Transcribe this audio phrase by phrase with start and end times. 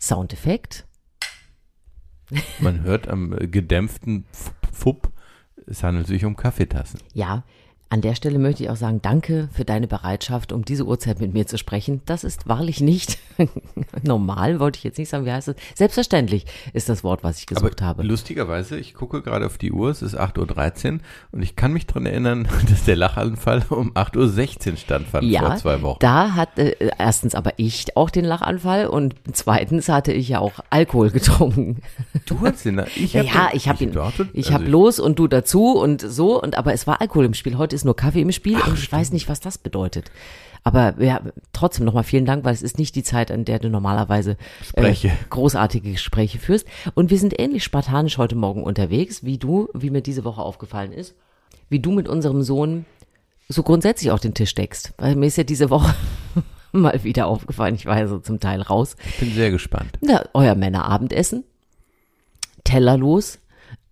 [0.00, 0.86] Soundeffekt.
[2.60, 4.24] Man hört am äh, gedämpften
[4.72, 5.12] Fupp,
[5.66, 7.00] es handelt sich um Kaffeetassen.
[7.12, 7.44] Ja,
[7.92, 11.34] an der Stelle möchte ich auch sagen, danke für deine Bereitschaft, um diese Uhrzeit mit
[11.34, 12.00] mir zu sprechen.
[12.06, 13.18] Das ist wahrlich nicht
[14.02, 15.24] normal, wollte ich jetzt nicht sagen.
[15.26, 15.56] Wie heißt es?
[15.74, 18.02] Selbstverständlich ist das Wort, was ich gesucht Aber habe.
[18.04, 20.98] Lustigerweise, ich gucke gerade auf die Uhr, es ist 8.13 Uhr
[21.32, 25.56] und ich kann mich daran erinnern, dass der Lachanfall um 8.16 Uhr stattfand Ja, vor
[25.56, 25.98] zwei Wochen.
[26.00, 30.60] da hatte äh, erstens aber ich auch den Lachanfall und zweitens hatte ich ja auch
[30.70, 31.78] Alkohol getrunken.
[32.26, 33.90] Du hast den, ich hab ja, den- ich habe ihn,
[34.32, 37.34] ich also habe los und du dazu und so und aber es war Alkohol im
[37.34, 37.58] Spiel.
[37.58, 40.10] Heute ist nur Kaffee im Spiel und ich weiß nicht, was das bedeutet.
[40.62, 41.22] Aber ja,
[41.54, 44.36] trotzdem nochmal vielen Dank, weil es ist nicht die Zeit, an der du normalerweise.
[44.74, 44.94] Äh,
[45.30, 46.66] großartige Gespräche führst.
[46.94, 50.92] Und wir sind ähnlich spartanisch heute Morgen unterwegs, wie du, wie mir diese Woche aufgefallen
[50.92, 51.14] ist,
[51.70, 52.84] wie du mit unserem Sohn
[53.48, 54.92] so grundsätzlich auch den Tisch deckst.
[54.98, 55.94] Weil mir ist ja diese Woche
[56.72, 58.96] mal wieder aufgefallen, ich war ja so zum Teil raus.
[59.08, 59.98] Ich bin sehr gespannt.
[60.02, 61.44] Na, euer Männerabendessen,
[62.64, 63.38] Teller los,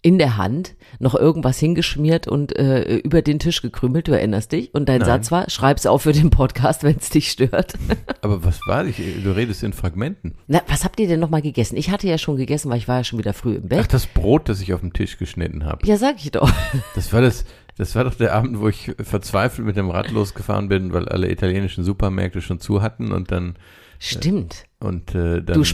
[0.00, 4.72] in der Hand, noch irgendwas hingeschmiert und äh, über den Tisch gekrümelt, du erinnerst dich.
[4.72, 5.06] Und dein Nein.
[5.06, 7.74] Satz war, schreib's auf für den Podcast, wenn es dich stört.
[8.22, 8.96] Aber was war ich?
[9.24, 10.34] Du redest in Fragmenten.
[10.46, 11.76] Na, was habt ihr denn nochmal gegessen?
[11.76, 13.92] Ich hatte ja schon gegessen, weil ich war ja schon wieder früh im Ach, Bett.
[13.92, 15.84] das Brot, das ich auf dem Tisch geschnitten habe.
[15.84, 16.50] Ja, sag ich doch.
[16.94, 17.44] Das war das,
[17.76, 21.30] das war doch der Abend, wo ich verzweifelt mit dem Rad losgefahren bin, weil alle
[21.30, 23.56] italienischen Supermärkte schon zu hatten und dann
[24.00, 24.64] Stimmt.
[24.78, 25.64] und äh, dann Du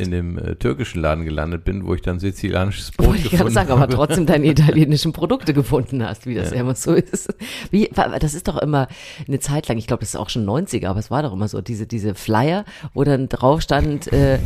[0.00, 3.52] in dem äh, türkischen Laden gelandet bin, wo ich dann sizilianisches Brot Wollte ich gefunden
[3.52, 3.94] sagen, aber habe.
[3.94, 6.60] trotzdem deine italienischen Produkte gefunden hast, wie das ja.
[6.60, 7.34] immer so ist.
[7.70, 8.88] Wie, das ist doch immer
[9.26, 11.48] eine Zeit lang, ich glaube, das ist auch schon 90er, aber es war doch immer
[11.48, 14.38] so, diese, diese Flyer, wo dann drauf stand, äh,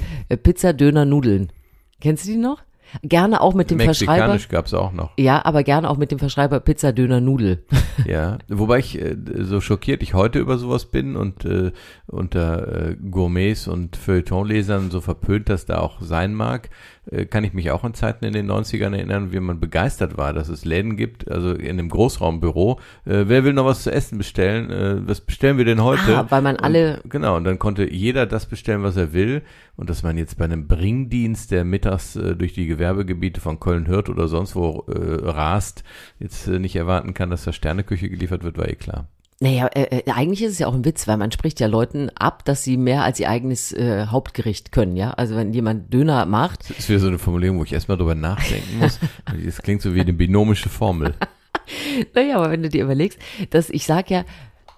[0.43, 1.53] Pizza, Döner, Nudeln.
[2.01, 2.63] Kennst du die noch?
[3.03, 4.13] Gerne auch mit dem Verschreiber.
[4.13, 5.13] Mexikanisch gab's auch noch.
[5.19, 7.65] Ja, aber gerne auch mit dem Verschreiber Pizza, Döner, Nudel.
[8.07, 11.73] Ja, wobei ich äh, so schockiert ich heute über sowas bin und äh,
[12.07, 16.71] unter äh, Gourmets und Feuilletonlesern so verpönt das da auch sein mag,
[17.27, 20.49] kann ich mich auch an Zeiten in den 90ern erinnern, wie man begeistert war, dass
[20.49, 22.79] es Läden gibt, also in einem Großraumbüro.
[23.05, 24.71] Äh, wer will noch was zu essen bestellen?
[24.71, 26.17] Äh, was bestellen wir denn heute?
[26.19, 29.43] Ah, weil man alle- Und, genau, und dann konnte jeder das bestellen, was er will.
[29.75, 34.09] Und dass man jetzt bei einem Bringdienst, der mittags äh, durch die Gewerbegebiete von Köln-Hürth
[34.09, 35.83] oder sonst wo äh, rast,
[36.21, 39.09] jetzt äh, nicht erwarten kann, dass da Sterneküche geliefert wird, war eh klar.
[39.43, 42.11] Naja, äh, äh, eigentlich ist es ja auch ein Witz, weil man spricht ja Leuten
[42.11, 45.11] ab, dass sie mehr als ihr eigenes äh, Hauptgericht können, ja.
[45.11, 48.15] Also wenn jemand Döner macht, Das ist wieder so eine Formulierung, wo ich erstmal drüber
[48.15, 49.01] nachdenken muss.
[49.45, 51.15] Das klingt so wie eine binomische Formel.
[52.15, 53.19] Naja, aber wenn du dir überlegst,
[53.51, 54.25] dass ich sag ja,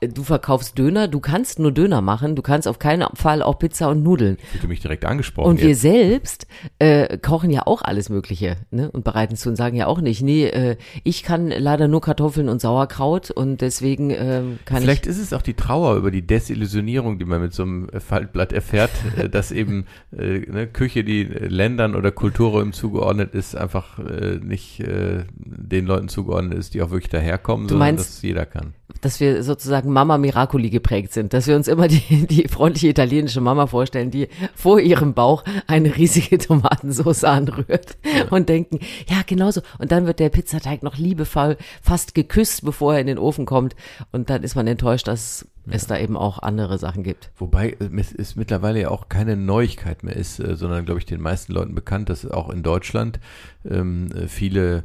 [0.08, 3.88] du verkaufst Döner, du kannst nur Döner machen, du kannst auf keinen Fall auch Pizza
[3.88, 4.36] und Nudeln.
[4.42, 5.48] Ich fühlte mich direkt angesprochen.
[5.50, 5.80] Und wir jetzt.
[5.82, 6.46] selbst
[6.78, 8.90] äh, kochen ja auch alles Mögliche ne?
[8.90, 12.48] und bereiten zu und sagen ja auch nicht, nee, äh, ich kann leider nur Kartoffeln
[12.48, 15.10] und Sauerkraut und deswegen ähm, kann Vielleicht ich.
[15.10, 18.90] ist es auch die Trauer über die Desillusionierung, die man mit so einem Faltblatt erfährt,
[19.16, 24.80] äh, dass eben äh, ne, Küche, die Ländern oder Kulturräumen zugeordnet ist, einfach äh, nicht
[24.80, 28.74] äh, den Leuten zugeordnet ist, die auch wirklich daherkommen, Du sondern meinst- dass jeder kann.
[29.00, 33.40] Dass wir sozusagen Mama Miracoli geprägt sind, dass wir uns immer die, die freundliche italienische
[33.40, 37.96] Mama vorstellen, die vor ihrem Bauch eine riesige Tomatensauce anrührt
[38.30, 39.62] und denken, ja, genauso.
[39.78, 43.74] Und dann wird der Pizzateig noch liebevoll fast geküsst, bevor er in den Ofen kommt.
[44.12, 47.30] Und dann ist man enttäuscht, dass es da eben auch andere Sachen gibt.
[47.36, 51.06] Wobei äh, es ist mittlerweile ja auch keine Neuigkeit mehr ist, äh, sondern glaube ich
[51.06, 53.18] den meisten Leuten bekannt, dass auch in Deutschland
[53.68, 54.84] ähm, äh, viele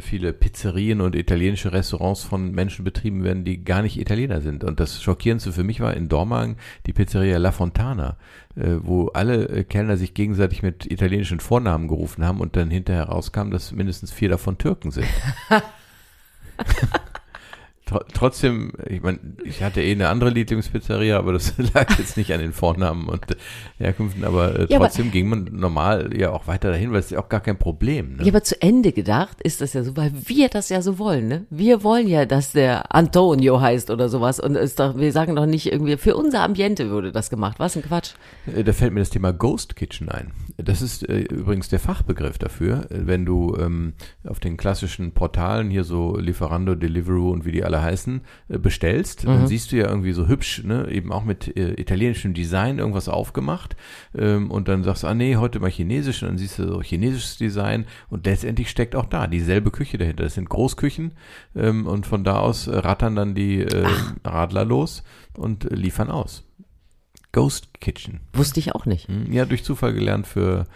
[0.00, 4.62] viele Pizzerien und italienische Restaurants von Menschen betrieben werden, die gar nicht Italiener sind.
[4.62, 6.56] Und das Schockierendste für mich war in Dormagen
[6.86, 8.16] die Pizzeria La Fontana,
[8.54, 13.04] äh, wo alle äh, Kellner sich gegenseitig mit italienischen Vornamen gerufen haben und dann hinterher
[13.04, 15.08] rauskam, dass mindestens vier davon Türken sind.
[17.92, 22.32] Tr- Trotzdem, ich meine, ich hatte eh eine andere Lieblingspizzeria, aber das lag jetzt nicht
[22.32, 23.24] an den Vornamen und
[23.78, 27.06] Herkünften, aber äh, Ja, aber- trotzdem ging man normal ja auch weiter dahin, weil es
[27.06, 28.16] ist ja auch gar kein Problem.
[28.16, 28.22] Ne?
[28.24, 31.28] Ja, aber zu Ende gedacht ist das ja so, weil wir das ja so wollen,
[31.28, 31.46] ne?
[31.50, 35.46] Wir wollen ja, dass der Antonio heißt oder sowas und ist doch, wir sagen doch
[35.46, 37.58] nicht irgendwie, für unser Ambiente würde das gemacht.
[37.58, 38.12] Was ein Quatsch.
[38.54, 40.32] Äh, Da fällt mir das Thema Ghost Kitchen ein.
[40.56, 42.90] Das ist äh, übrigens der Fachbegriff dafür.
[42.90, 47.64] Äh, Wenn du ähm, auf den klassischen Portalen hier so Lieferando, Deliveroo und wie die
[47.64, 51.56] alle heißen, äh, bestellst, dann siehst du ja irgendwie so hübsch, ne, eben auch mit
[51.56, 53.76] äh, italienischem Design irgendwas aufgemacht
[54.16, 56.82] ähm, und dann sagst du, ah nee, heute mal chinesisch und dann siehst du so
[56.82, 60.24] chinesisches Design und letztendlich steckt auch da dieselbe Küche dahinter.
[60.24, 61.12] Das sind Großküchen
[61.56, 63.86] ähm, und von da aus rattern dann die äh,
[64.24, 65.02] Radler los
[65.34, 66.44] und liefern aus.
[67.32, 68.20] Ghost Kitchen.
[68.34, 69.08] Wusste ich auch nicht.
[69.08, 70.66] Hm, Ja, durch Zufall gelernt für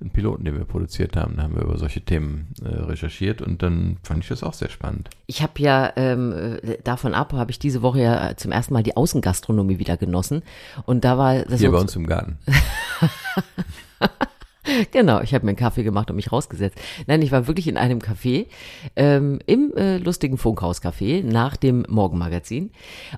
[0.00, 1.36] einen Piloten, den wir produziert haben.
[1.36, 4.68] Da haben wir über solche Themen äh, recherchiert und dann fand ich das auch sehr
[4.68, 5.10] spannend.
[5.26, 6.32] Ich habe ja ähm,
[6.62, 10.42] äh, davon ab, habe ich diese Woche ja zum ersten Mal die Außengastronomie wieder genossen.
[10.84, 12.38] Und da war das Hier bei uns im Garten.
[14.90, 16.78] Genau, ich habe mir einen Kaffee gemacht und mich rausgesetzt.
[17.06, 18.46] Nein, ich war wirklich in einem Café,
[18.96, 22.70] ähm, im äh, lustigen Funkhaus-Café nach dem Morgenmagazin.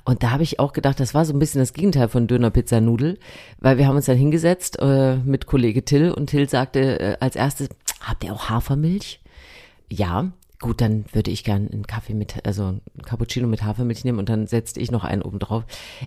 [0.05, 2.51] Und da habe ich auch gedacht, das war so ein bisschen das Gegenteil von Döner
[2.51, 3.19] Pizza Nudel,
[3.59, 7.37] weil wir haben uns dann hingesetzt äh, mit Kollege Till und Till sagte äh, als
[7.37, 7.69] erstes,
[8.01, 9.21] habt ihr auch Hafermilch?
[9.89, 10.33] Ja.
[10.59, 14.31] Gut, dann würde ich gern einen Kaffee mit, also einen Cappuccino mit Hafermilch nehmen und
[14.31, 15.65] dann setzte ich noch einen oben drauf.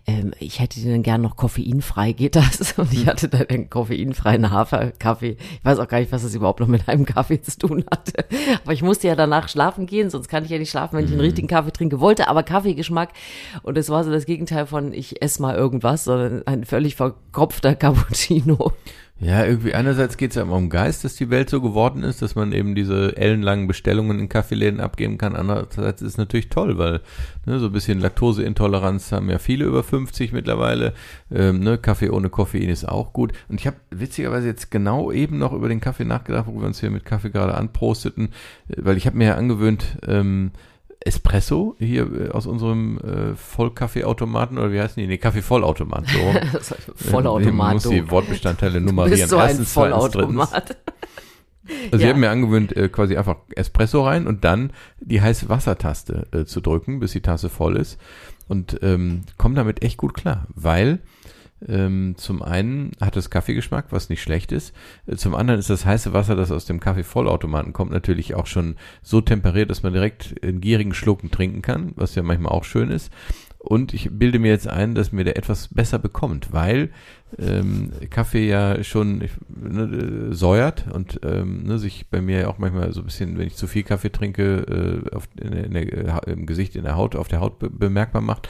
[0.07, 2.71] Ähm, ich hätte den gern noch koffeinfrei, geht das?
[2.79, 5.37] Und ich hatte dann einen koffeinfreien Haferkaffee.
[5.39, 8.25] Ich weiß auch gar nicht, was das überhaupt noch mit einem Kaffee zu tun hatte.
[8.63, 11.11] Aber ich musste ja danach schlafen gehen, sonst kann ich ja nicht schlafen, wenn ich
[11.11, 11.99] einen richtigen Kaffee trinke.
[11.99, 13.09] Wollte aber Kaffeegeschmack
[13.61, 17.75] und es war so das Gegenteil von ich esse mal irgendwas, sondern ein völlig verkopfter
[17.75, 18.73] Cappuccino.
[19.21, 22.21] Ja, irgendwie einerseits geht es ja immer um Geist, dass die Welt so geworden ist,
[22.21, 25.35] dass man eben diese ellenlangen Bestellungen in Kaffeeläden abgeben kann.
[25.35, 27.01] Andererseits ist es natürlich toll, weil
[27.45, 30.93] ne, so ein bisschen Laktoseintoleranz haben ja viele über 50 mittlerweile.
[31.33, 33.33] Ähm, ne, Kaffee ohne Koffein ist auch gut.
[33.49, 36.79] Und ich habe witzigerweise jetzt genau eben noch über den Kaffee nachgedacht, wo wir uns
[36.79, 38.29] hier mit Kaffee gerade anprosteten,
[38.69, 40.51] äh, weil ich habe mir ja angewöhnt, ähm,
[41.01, 45.07] Espresso hier äh, aus unserem äh, Vollkaffeeautomaten oder wie heißen die?
[45.07, 46.05] Nee, Kaffeevollautomat.
[46.07, 46.73] So.
[46.95, 47.53] Vollautomat.
[47.55, 48.11] Man muss die du.
[48.11, 49.17] Wortbestandteile Du nummerieren.
[49.17, 50.49] bist so ein Erstens, zweitens, drittens.
[50.49, 50.77] Vollautomat.
[51.91, 52.09] Also ich Ja.
[52.09, 56.61] habe mir angewöhnt, äh, quasi einfach Espresso rein und dann die heiße Wassertaste äh, zu
[56.61, 57.99] drücken, bis die Tasse voll ist.
[58.47, 60.99] Und ähm, komme damit echt gut klar, weil
[62.15, 64.73] zum einen hat es Kaffeegeschmack, was nicht schlecht ist.
[65.07, 68.75] Äh, Zum anderen ist das heiße Wasser, das aus dem Kaffeevollautomaten kommt, natürlich auch schon
[69.01, 72.89] so temperiert, dass man direkt in gierigen Schlucken trinken kann, was ja manchmal auch schön
[72.91, 73.11] ist.
[73.57, 76.91] Und ich bilde mir jetzt ein, dass mir der etwas besser bekommt, weil
[77.37, 79.17] ähm, Kaffee ja schon
[79.49, 83.47] ne, äh, säuert und ähm, ne, sich bei mir auch manchmal so ein bisschen, wenn
[83.47, 86.95] ich zu viel Kaffee trinke, äh, auf, in in der, Ha- im Gesicht, in der
[86.95, 88.47] Haut, auf der Haut be bemerkbar macht.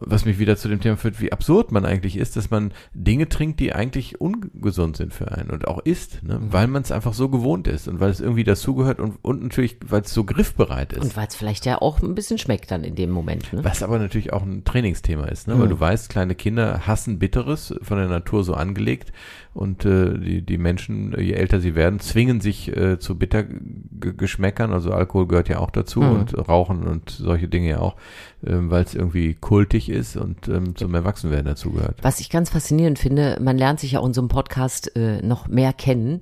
[0.00, 3.28] Was mich wieder zu dem Thema führt, wie absurd man eigentlich ist, dass man Dinge
[3.28, 6.38] trinkt, die eigentlich ungesund sind für einen und auch isst, ne?
[6.40, 9.76] weil man es einfach so gewohnt ist und weil es irgendwie dazugehört und, und natürlich,
[9.86, 11.02] weil es so griffbereit ist.
[11.02, 13.52] Und weil es vielleicht ja auch ein bisschen schmeckt dann in dem Moment.
[13.52, 13.62] Ne?
[13.64, 15.58] Was aber natürlich auch ein Trainingsthema ist, ne?
[15.58, 19.12] weil du weißt, kleine Kinder hassen Bitteres, von der Natur so angelegt.
[19.54, 24.72] Und äh, die, die Menschen, je älter sie werden, zwingen sich äh, zu Bittergeschmäckern.
[24.72, 27.94] Also Alkohol gehört ja auch dazu und Rauchen und solche Dinge ja auch,
[28.44, 31.98] ähm, weil es irgendwie kultig ist und ähm, zum Erwachsenwerden dazugehört.
[32.02, 35.22] Was ich ganz faszinierend finde, man lernt sich ja auch in so einem Podcast äh,
[35.22, 36.20] noch mehr kennen,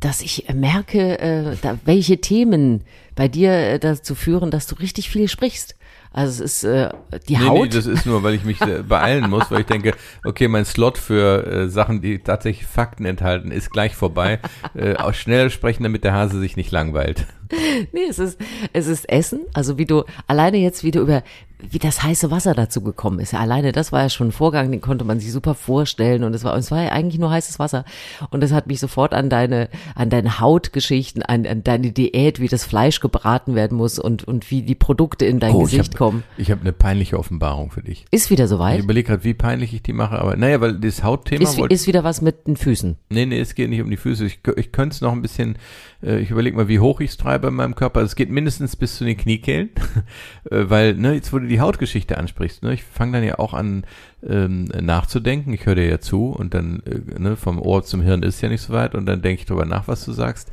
[0.00, 2.82] dass ich merke, äh, da, welche Themen
[3.14, 5.76] bei dir äh, dazu führen, dass du richtig viel sprichst.
[6.16, 6.90] Also es ist äh,
[7.28, 7.62] die Nee, Haut.
[7.64, 9.94] nee, das ist nur, weil ich mich äh, beeilen muss, weil ich denke,
[10.24, 14.38] okay, mein Slot für äh, Sachen, die tatsächlich Fakten enthalten, ist gleich vorbei.
[14.76, 17.26] Äh, auch schnell sprechen, damit der Hase sich nicht langweilt.
[17.92, 18.38] Nee, es ist,
[18.72, 19.40] es ist Essen.
[19.54, 21.22] Also wie du, alleine jetzt, wie du über,
[21.70, 23.32] wie das heiße Wasser dazu gekommen ist.
[23.32, 26.34] Ja, alleine das war ja schon ein Vorgang, den konnte man sich super vorstellen und
[26.34, 27.84] es war, es war ja eigentlich nur heißes Wasser.
[28.30, 32.48] Und das hat mich sofort an deine, an deine Hautgeschichten, an, an deine Diät, wie
[32.48, 35.92] das Fleisch gebraten werden muss und, und wie die Produkte in dein Oh, ich Gesicht
[35.94, 36.22] hab- kommen.
[36.36, 38.04] Ich habe eine peinliche Offenbarung für dich.
[38.10, 38.80] Ist wieder Ich soweit?
[38.80, 41.86] überlege gerade, wie peinlich ich die mache, aber naja, weil das Hautthema Ist, wollte ist
[41.86, 42.96] wieder was mit den Füßen.
[43.08, 44.26] Nee, nee, es geht nicht um die Füße.
[44.26, 45.56] Ich, ich könnte es noch ein bisschen,
[46.02, 48.00] äh, ich überlege mal, wie hoch ich es treibe in meinem Körper.
[48.02, 49.70] Es geht mindestens bis zu den Kniekehlen,
[50.50, 53.54] äh, weil, ne, jetzt wo du die Hautgeschichte ansprichst, ne, ich fange dann ja auch
[53.54, 53.84] an
[54.26, 55.52] ähm, nachzudenken.
[55.52, 58.48] Ich höre dir ja zu und dann, äh, ne, vom Ohr zum Hirn ist ja
[58.48, 60.50] nicht so weit und dann denke ich drüber nach, was du sagst.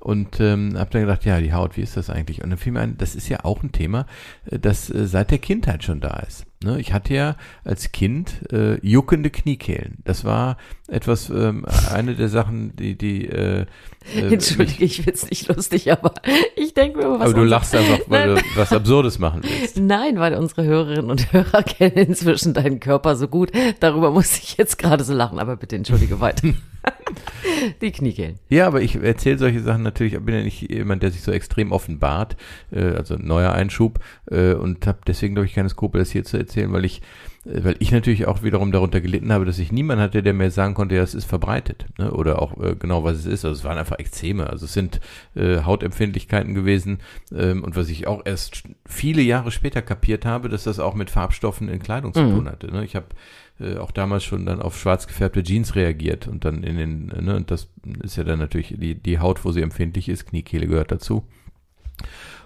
[0.00, 2.42] Und ähm, habe dann gedacht, ja, die Haut, wie ist das eigentlich?
[2.42, 4.06] Und dann fiel mir ein, das ist ja auch ein Thema,
[4.50, 6.46] äh, das äh, seit der Kindheit schon da ist.
[6.64, 6.80] Ne?
[6.80, 9.98] Ich hatte ja als Kind äh, juckende Kniekehlen.
[10.04, 10.56] Das war
[10.88, 13.66] etwas, ähm, eine der Sachen, die, die äh,
[14.14, 16.14] äh, Entschuldige, ich find's nicht lustig, aber
[16.56, 18.42] ich denke mir, was aber du lachst einfach, weil Nein.
[18.54, 19.78] du was Absurdes machen willst.
[19.78, 23.52] Nein, weil unsere Hörerinnen und Hörer kennen inzwischen deinen Körper so gut.
[23.80, 26.48] Darüber muss ich jetzt gerade so lachen, aber bitte entschuldige weiter.
[27.80, 28.38] Die Kniekehlen.
[28.48, 31.32] Ja, aber ich erzähle solche Sachen natürlich, ich bin ja nicht jemand, der sich so
[31.32, 32.36] extrem offenbart,
[32.70, 34.00] äh, also neuer Einschub,
[34.30, 37.02] äh, und habe deswegen, glaube ich, keine Skrupel, das hier zu erzählen, weil ich,
[37.44, 40.74] weil ich natürlich auch wiederum darunter gelitten habe, dass ich niemand hatte, der mir sagen
[40.74, 42.10] konnte, ja, es ist verbreitet, ne?
[42.12, 43.44] oder auch äh, genau, was es ist.
[43.46, 45.00] Also es waren einfach Ekzeme, also es sind
[45.34, 46.98] äh, Hautempfindlichkeiten gewesen,
[47.34, 51.08] ähm, und was ich auch erst viele Jahre später kapiert habe, dass das auch mit
[51.08, 52.30] Farbstoffen in Kleidung zu Mhm.
[52.34, 52.70] tun hatte.
[52.70, 52.84] Ne?
[52.84, 53.06] Ich habe
[53.58, 57.36] äh, auch damals schon dann auf schwarz gefärbte Jeans reagiert und dann in den, ne,
[57.36, 57.68] und das
[58.02, 61.24] ist ja dann natürlich die, die Haut, wo sie empfindlich ist, Kniekehle gehört dazu.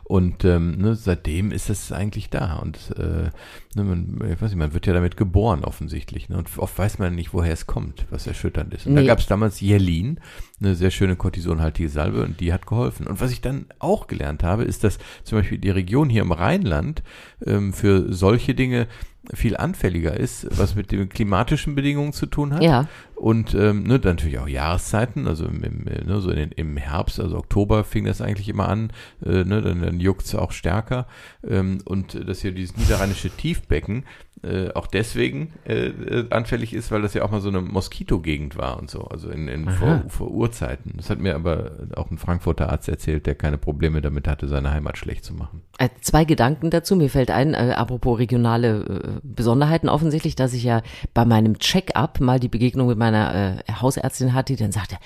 [0.06, 2.56] Und ähm, ne, seitdem ist es eigentlich da.
[2.56, 3.30] Und äh,
[3.74, 6.28] ne, man, ich weiß nicht, man wird ja damit geboren offensichtlich.
[6.28, 6.36] Ne?
[6.36, 8.86] Und oft weiß man nicht, woher es kommt, was erschütternd ist.
[8.86, 9.00] Und Nee.
[9.00, 10.20] da gab es damals Jelin,
[10.60, 13.06] eine sehr schöne kortisonhaltige Salbe und die hat geholfen.
[13.06, 16.32] Und was ich dann auch gelernt habe, ist, dass zum Beispiel die Region hier im
[16.32, 17.02] Rheinland
[17.46, 18.86] ähm, für solche Dinge
[19.32, 22.62] viel anfälliger ist, was mit den klimatischen Bedingungen zu tun hat.
[22.62, 22.86] Ja.
[23.14, 26.76] Und ähm, ne, dann natürlich auch Jahreszeiten, also im, im, äh, ne, so den, im
[26.76, 28.92] Herbst, also Oktober fing das eigentlich immer an,
[29.24, 31.06] äh, ne, dann, dann juckt es auch stärker.
[31.46, 34.04] Ähm, und dass hier dieses niederrheinische Tiefbecken
[34.44, 38.56] äh, auch deswegen äh, äh, anfällig ist, weil das ja auch mal so eine Moskitogegend
[38.56, 40.92] war und so, also in, in vor, vor Urzeiten.
[40.96, 44.70] Das hat mir aber auch ein Frankfurter Arzt erzählt, der keine Probleme damit hatte, seine
[44.70, 45.62] Heimat schlecht zu machen.
[45.78, 46.94] Äh, Zwei Gedanken dazu.
[46.96, 50.82] Mir fällt ein, äh, apropos regionale äh, Besonderheiten offensichtlich, dass ich ja
[51.14, 54.96] bei meinem Check-up mal die Begegnung mit meiner Hausärztin hatte, die dann sagte,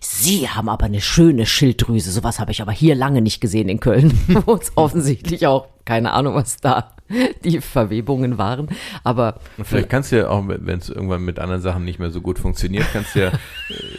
[0.00, 2.10] Sie haben aber eine schöne Schilddrüse.
[2.10, 4.18] Sowas habe ich aber hier lange nicht gesehen in Köln.
[4.46, 6.95] Wo es offensichtlich auch, keine Ahnung, was da
[7.44, 8.68] die Verwebungen waren.
[9.04, 12.10] Aber Und vielleicht kannst du ja auch, wenn es irgendwann mit anderen Sachen nicht mehr
[12.10, 13.32] so gut funktioniert, kannst du ja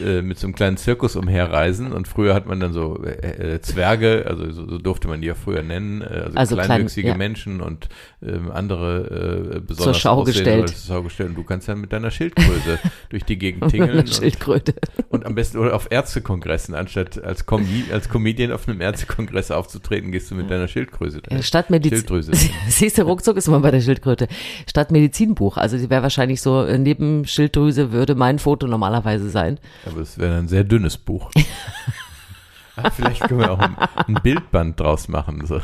[0.04, 1.92] äh, mit so einem kleinen Zirkus umherreisen.
[1.92, 5.28] Und früher hat man dann so äh, äh, Zwerge, also so, so durfte man die
[5.28, 7.16] ja früher nennen, äh, also, Also klein- kleinwüchsige ja.
[7.16, 7.88] Menschen und
[8.22, 10.68] ähm, andere äh, besonders Schau aussehende gestellt.
[10.70, 11.30] Zur Schau gestellt.
[11.30, 12.78] Und du kannst dann mit deiner Schildkröte
[13.10, 14.74] durch die Gegend tingeln und, Schildkröte.
[15.08, 20.12] und am besten oder auf Ärztekongressen, anstatt als, Com als Comedian auf einem Ärztekongress aufzutreten,
[20.12, 21.22] gehst du mit deiner Schildkröte.
[21.42, 21.98] Statt Medizin.
[21.98, 22.32] Schilddrüse.
[22.68, 24.28] Siehst du, ruckzuck ist man bei der Schildkröte.
[24.68, 25.56] Statt Medizinbuch.
[25.56, 29.58] Also die wäre wahrscheinlich so, äh, neben Schilddrüse würde mein Foto normalerweise sein.
[29.86, 31.30] Aber es wäre ein sehr dünnes Buch.
[32.76, 33.76] Ach, vielleicht können wir auch ein,
[34.06, 35.44] ein Bildband draus machen.
[35.46, 35.60] So.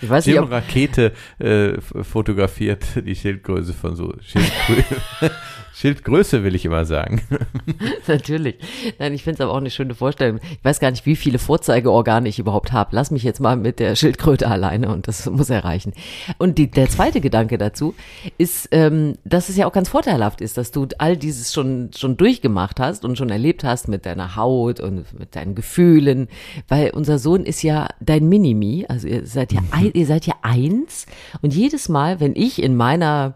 [0.00, 4.82] Ich weiß nicht, ob, Rakete äh, fotografiert die Schildgröße von so Schildgrö
[5.74, 7.22] Schildgröße, will ich immer sagen.
[8.06, 8.56] natürlich.
[8.98, 10.40] Nein, ich finde es aber auch eine schöne Vorstellung.
[10.50, 12.90] Ich weiß gar nicht, wie viele Vorzeigeorgane ich überhaupt habe.
[12.92, 15.92] Lass mich jetzt mal mit der Schildkröte alleine und das muss erreichen.
[16.38, 17.94] Und die, der zweite Gedanke dazu
[18.38, 22.16] ist, ähm, dass es ja auch ganz vorteilhaft ist, dass du all dieses schon, schon
[22.16, 26.28] durchgemacht hast und schon erlebt hast mit deiner Haut und mit deinen Gefühlen,
[26.66, 30.34] weil unser Sohn ist ja dein Minimi, also ihr seid ja, ein, ihr seid ja
[30.42, 31.06] eins
[31.42, 33.34] und jedes Mal, wenn ich in meiner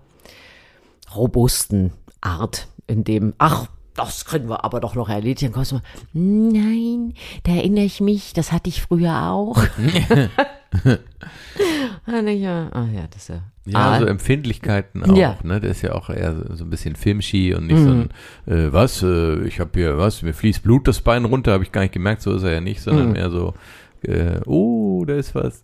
[1.14, 5.52] robusten Art, in dem, ach, das können wir aber doch noch erledigen.
[5.52, 5.82] Dann kommst du mal,
[6.14, 9.58] nein, da erinnere ich mich, das hatte ich früher auch.
[12.06, 13.42] ah, ja, ah, ja, das ist ja.
[13.64, 15.38] Ja, ah, so Empfindlichkeiten auch, Ja.
[15.44, 15.60] ne?
[15.60, 18.08] Der ist ja auch eher so, so ein bisschen filmschi und nicht so ein,
[18.46, 21.70] äh, was, äh, ich habe hier, was, mir fließt Blut das Bein runter, habe ich
[21.70, 23.54] gar nicht gemerkt, so ist er ja nicht, sondern mehr so,
[24.02, 25.62] äh, oh, da ist was.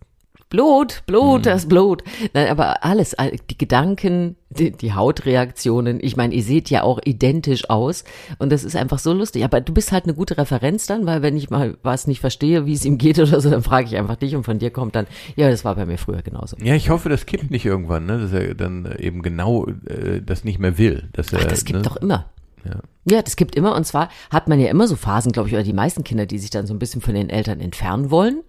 [0.49, 2.03] Blut, Blut, das Blut.
[2.33, 5.99] Nein, aber alles, all- die Gedanken, die, die Hautreaktionen.
[6.01, 8.03] Ich meine, ihr seht ja auch identisch aus
[8.39, 9.43] und das ist einfach so lustig.
[9.43, 12.65] Aber du bist halt eine gute Referenz dann, weil wenn ich mal was nicht verstehe,
[12.65, 14.95] wie es ihm geht oder so, dann frage ich einfach dich und von dir kommt
[14.95, 16.57] dann, ja, das war bei mir früher genauso.
[16.63, 18.17] Ja, ich hoffe, das kippt nicht irgendwann, ne?
[18.19, 21.09] Dass er dann eben genau äh, das nicht mehr will.
[21.13, 21.83] Dass er, Ach, das gibt ne?
[21.83, 22.25] doch immer.
[22.65, 22.81] Ja.
[23.09, 23.75] Ja, das gibt immer.
[23.75, 26.37] Und zwar hat man ja immer so Phasen, glaube ich, oder die meisten Kinder, die
[26.37, 28.41] sich dann so ein bisschen von den Eltern entfernen wollen.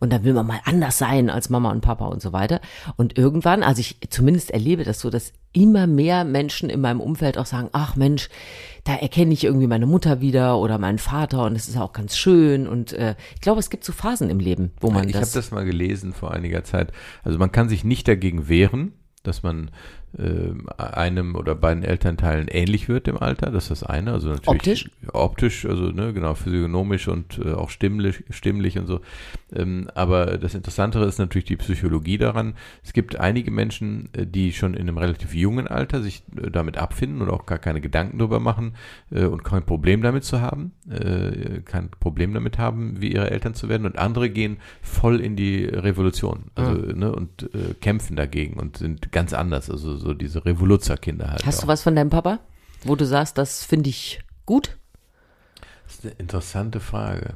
[0.00, 2.60] Und dann will man mal anders sein als Mama und Papa und so weiter.
[2.96, 7.38] Und irgendwann, also ich zumindest erlebe das so, dass immer mehr Menschen in meinem Umfeld
[7.38, 8.28] auch sagen, ach Mensch,
[8.84, 12.16] da erkenne ich irgendwie meine Mutter wieder oder meinen Vater und es ist auch ganz
[12.16, 12.66] schön.
[12.66, 15.32] Und äh, ich glaube, es gibt so Phasen im Leben, wo man ich habe das,
[15.32, 16.92] das mal gelesen vor einiger Zeit.
[17.22, 18.92] Also man kann sich nicht dagegen wehren,
[19.22, 19.70] dass man
[20.76, 23.50] einem oder beiden Elternteilen ähnlich wird im Alter.
[23.50, 24.12] Das ist das eine.
[24.12, 24.90] Also natürlich Optisch?
[25.12, 29.00] Optisch, also ne, genau, physiognomisch und äh, auch stimmlich, stimmlich und so.
[29.54, 32.54] Ähm, aber das Interessantere ist natürlich die Psychologie daran.
[32.82, 36.76] Es gibt einige Menschen, äh, die schon in einem relativ jungen Alter sich äh, damit
[36.78, 38.74] abfinden und auch gar keine Gedanken darüber machen
[39.10, 43.54] äh, und kein Problem damit zu haben, äh, kein Problem damit haben, wie ihre Eltern
[43.54, 43.86] zu werden.
[43.86, 49.12] Und andere gehen voll in die Revolution also, ne, und äh, kämpfen dagegen und sind
[49.12, 49.70] ganz anders.
[49.70, 51.46] Also so diese Revoluzerkinder halt.
[51.46, 51.62] Hast auch.
[51.62, 52.40] du was von deinem Papa,
[52.84, 54.76] wo du sagst, das finde ich gut?
[55.86, 57.34] Das ist eine interessante Frage.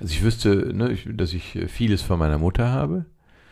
[0.00, 3.04] Also ich wüsste, ne, ich, dass ich vieles von meiner Mutter habe.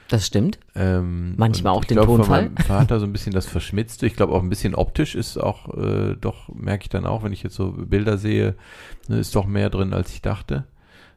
[0.08, 0.58] Das stimmt.
[0.74, 2.44] Ähm, Manchmal auch den glaub, Tonfall.
[2.44, 4.06] Von meinem Vater so ein bisschen das Verschmitzte.
[4.06, 7.32] Ich glaube auch ein bisschen optisch ist auch, äh, doch, merke ich dann auch, wenn
[7.32, 8.56] ich jetzt so Bilder sehe,
[9.08, 10.64] ne, ist doch mehr drin, als ich dachte.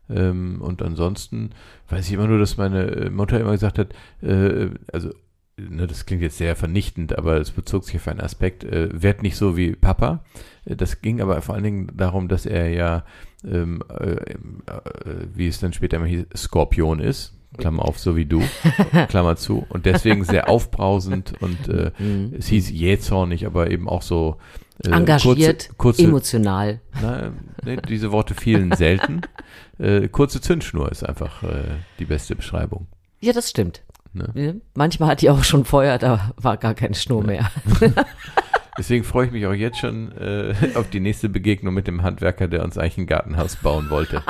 [0.09, 1.51] Ähm, und ansonsten
[1.89, 5.09] weiß ich immer nur, dass meine Mutter immer gesagt hat, äh, also
[5.57, 9.21] ne, das klingt jetzt sehr vernichtend, aber es bezog sich auf einen Aspekt, äh, werd
[9.23, 10.23] nicht so wie Papa.
[10.65, 13.05] Äh, Das ging aber vor allen Dingen darum, dass er ja,
[13.45, 14.35] ähm, äh, äh,
[15.33, 17.33] wie es dann später immer hieß, Skorpion ist.
[17.59, 18.41] Klammer auf, so wie du,
[19.09, 19.63] Klammer zu.
[19.69, 22.33] Und deswegen sehr aufbrausend und äh, Mhm.
[22.39, 24.37] es hieß jähzornig, aber eben auch so,
[24.83, 26.81] Äh, Engagiert, kurze, kurze, emotional.
[26.99, 27.31] Na,
[27.63, 29.21] nee, diese Worte fielen selten.
[29.77, 31.63] Äh, kurze Zündschnur ist einfach äh,
[31.99, 32.87] die beste Beschreibung.
[33.21, 33.83] Ja, das stimmt.
[34.13, 34.61] Ne?
[34.75, 37.49] Manchmal hat die auch schon Feuer, da war gar keine Schnur mehr.
[38.77, 42.47] Deswegen freue ich mich auch jetzt schon äh, auf die nächste Begegnung mit dem Handwerker,
[42.47, 44.23] der uns eigentlich ein Gartenhaus bauen wollte.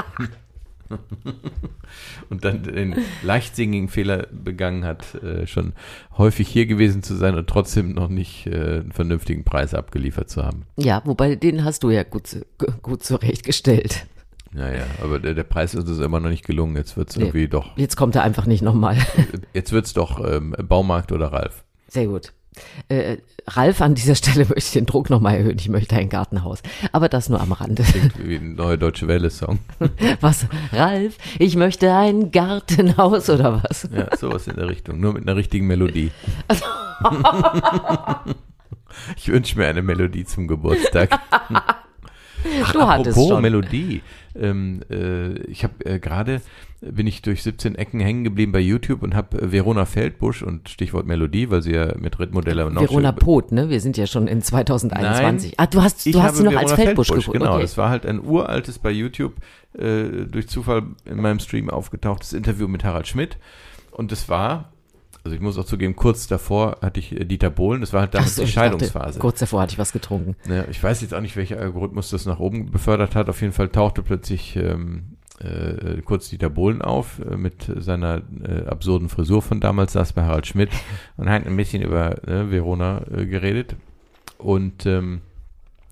[2.29, 5.73] und dann den leichtsinnigen Fehler begangen hat, äh, schon
[6.17, 10.43] häufig hier gewesen zu sein und trotzdem noch nicht äh, einen vernünftigen Preis abgeliefert zu
[10.43, 10.65] haben.
[10.77, 12.45] Ja, wobei den hast du ja gut,
[12.81, 14.05] gut zurechtgestellt.
[14.53, 16.75] Naja, aber der, der Preis ist uns immer noch nicht gelungen.
[16.75, 17.23] Jetzt wird es Nee.
[17.23, 18.97] irgendwie doch, Jetzt kommt er einfach nicht nochmal.
[19.53, 21.63] jetzt wird es doch ähm, Baumarkt oder Ralf.
[21.87, 22.33] Sehr gut.
[22.87, 23.17] Äh,
[23.47, 25.57] Ralf, an dieser Stelle möchte ich den Druck nochmal erhöhen.
[25.57, 26.61] Ich möchte ein Gartenhaus.
[26.91, 27.81] Aber das nur am Rande.
[27.81, 29.57] Klingt wie ein neuer Deutsche Welle-Song.
[30.21, 30.45] Was?
[30.71, 33.89] Ralf, ich möchte ein Gartenhaus oder was?
[33.91, 34.99] Ja, sowas in der Richtung.
[34.99, 36.11] Nur mit einer richtigen Melodie.
[39.17, 41.19] ich wünsche mir eine Melodie zum Geburtstag.
[42.73, 43.41] Du hattest Apropos schon.
[43.41, 44.01] Melodie.
[44.35, 46.41] Ähm, äh, ich habe äh, gerade
[46.81, 50.69] bin ich durch 17 Ecken hängen geblieben bei YouTube und habe äh, Verona Feldbusch und
[50.69, 53.69] Stichwort Melodie, weil sie ja mit Rittmodelle und Verona Poth, ne?
[53.69, 55.59] Wir sind ja schon in 2021.
[55.59, 57.31] ah, du hast, du hast sie noch Verona als Feldbusch, geguckt.
[57.31, 57.61] Genau, okay.
[57.61, 59.35] das war halt ein uraltes bei YouTube
[59.77, 63.37] äh, durch Zufall in meinem Stream aufgetauchtes Interview mit Harald Schmidt.
[63.91, 64.72] Und das war,
[65.23, 68.13] also ich muss auch zugeben, kurz davor hatte ich äh, Dieter Bohlen, das war halt
[68.13, 69.19] damals so, die ich dachte, Scheidungsphase.
[69.19, 70.35] kurz davor hatte ich was getrunken.
[70.49, 73.29] Ja, ich weiß jetzt auch nicht, welcher Algorithmus das nach oben befördert hat.
[73.29, 78.65] Auf jeden Fall tauchte plötzlich ähm, äh, kurz Dieter Bohlen auf äh, mit seiner äh,
[78.65, 80.69] absurden Frisur von damals, saß bei Harald Schmidt
[81.17, 83.75] und hat ein bisschen über äh, Verona äh, geredet.
[84.37, 85.21] Und, ähm,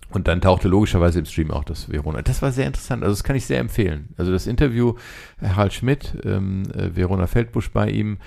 [0.10, 2.22] und dann tauchte logischerweise im Stream auch das Verona.
[2.22, 3.02] Das war sehr interessant.
[3.02, 4.10] Also das kann ich sehr empfehlen.
[4.18, 4.96] Also das Interview
[5.42, 8.18] Harald Schmidt, ähm, äh, Verona Feldbusch bei ihm,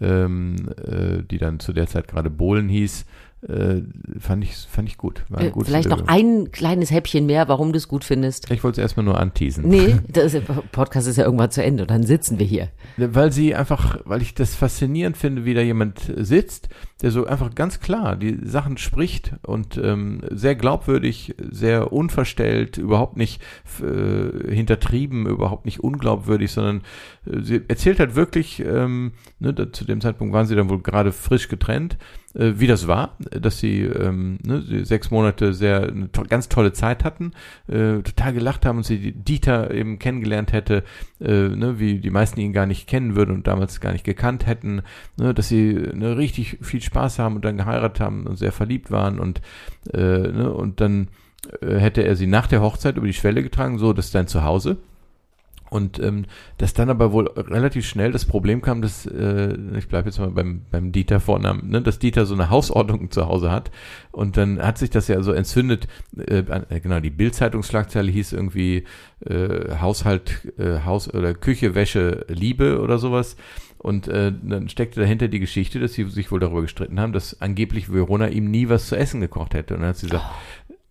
[0.00, 3.04] ähm, äh, die dann zu der Zeit gerade Bohlen hieß,
[3.48, 3.82] äh,
[4.18, 5.24] fand ich fand ich gut.
[5.28, 6.14] War Äh, vielleicht noch Interview.
[6.44, 8.50] ein kleines Häppchen mehr, warum du es gut findest.
[8.50, 9.68] Ich wollte es erstmal nur anteasen.
[9.68, 10.34] Nee, das
[10.72, 12.68] Podcast ist ja irgendwann zu Ende und dann sitzen wir hier.
[12.96, 16.68] Weil sie einfach, weil ich das faszinierend finde, wie da jemand sitzt,
[17.02, 23.16] der so einfach ganz klar die Sachen spricht und ähm, sehr glaubwürdig, sehr unverstellt, überhaupt
[23.16, 23.42] nicht
[23.82, 26.82] äh, hintertrieben, überhaupt nicht unglaubwürdig, sondern
[27.26, 31.12] äh, sie erzählt halt wirklich, ähm, ne, zu dem Zeitpunkt waren sie dann wohl gerade
[31.12, 31.98] frisch getrennt,
[32.34, 37.04] wie das war, dass sie, ähm, ne, sechs Monate sehr eine to ganz tolle Zeit
[37.04, 37.32] hatten,
[37.68, 40.82] äh, total gelacht haben und sie Dieter eben kennengelernt hätte,
[41.20, 44.46] äh, ne, wie die meisten ihn gar nicht kennen würden und damals gar nicht gekannt
[44.46, 44.82] hätten,
[45.16, 48.90] ne, dass sie ne, richtig viel Spaß haben und dann geheiratet haben und sehr verliebt
[48.90, 49.40] waren und
[49.92, 51.08] äh, ne, und dann
[51.60, 54.26] äh, hätte er sie nach der Hochzeit über die Schwelle getragen, so das ist dein
[54.26, 54.78] Zuhause.
[55.74, 60.08] Und ähm, dass dann aber wohl relativ schnell das Problem kam, dass, äh, ich bleibe
[60.08, 63.72] jetzt mal beim, beim Dieter Vornamen, ne, dass Dieter so eine Hausordnung zu Hause hat.
[64.12, 68.84] Und dann hat sich das ja so entzündet, äh, äh, genau, die Bildzeitungsschlagzeile hieß irgendwie
[69.26, 73.36] äh, Haushalt, äh, Haus oder Küche, Wäsche, Liebe oder sowas.
[73.78, 77.42] Und äh, dann steckte dahinter die Geschichte, dass sie sich wohl darüber gestritten haben, dass
[77.42, 79.74] angeblich Verona ihm nie was zu essen gekocht hätte.
[79.74, 80.24] Und dann hat sie gesagt,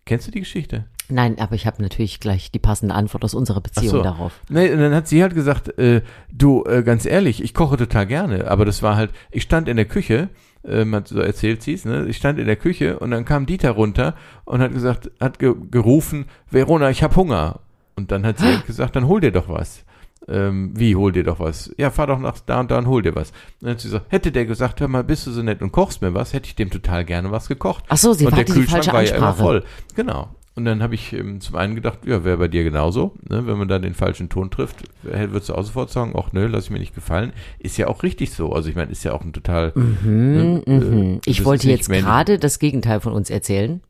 [0.04, 0.84] kennst du die Geschichte?
[1.08, 4.02] Nein, aber ich habe natürlich gleich die passende Antwort aus unserer Beziehung so.
[4.02, 4.32] darauf.
[4.48, 8.06] Nee, und dann hat sie halt gesagt, äh, du, äh, ganz ehrlich, ich koche total
[8.06, 10.30] gerne, aber das war halt, ich stand in der Küche,
[10.66, 12.06] hat, so erzählt sie es, ne?
[12.06, 14.14] ich stand in der Küche und dann kam Dieter runter
[14.46, 17.60] und hat gesagt, hat ge gerufen, Verona, ich hab Hunger.
[17.96, 19.84] Und dann hat sie halt gesagt, dann hol dir doch was.
[20.26, 21.74] Ähm, wie, hol dir doch was?
[21.76, 23.30] Ja, fahr doch nach da und da und hol dir was.
[23.30, 25.72] Und dann hat sie gesagt, hätte der gesagt, hör mal, bist du so nett und
[25.72, 27.84] kochst mir was, hätte ich dem total gerne was gekocht.
[27.88, 29.64] Ach so, sie und der hatte die Kühlschrank falsche war ja immer voll.
[29.94, 30.28] Genau.
[30.56, 33.44] Und dann habe ich ähm, zum einen gedacht, ja, wäre bei dir genauso, ne?
[33.46, 36.46] wenn man dann den falschen Ton trifft, äh, würdest du auch sofort sagen, ach nö,
[36.46, 37.32] lass ich mir nicht gefallen.
[37.58, 38.52] Ist ja auch richtig so.
[38.52, 39.72] Also ich meine, ist ja auch ein total.
[39.74, 41.20] Mhm, äh, mhm.
[41.24, 43.82] das Ich wollte jetzt gerade das Gegenteil von uns erzählen,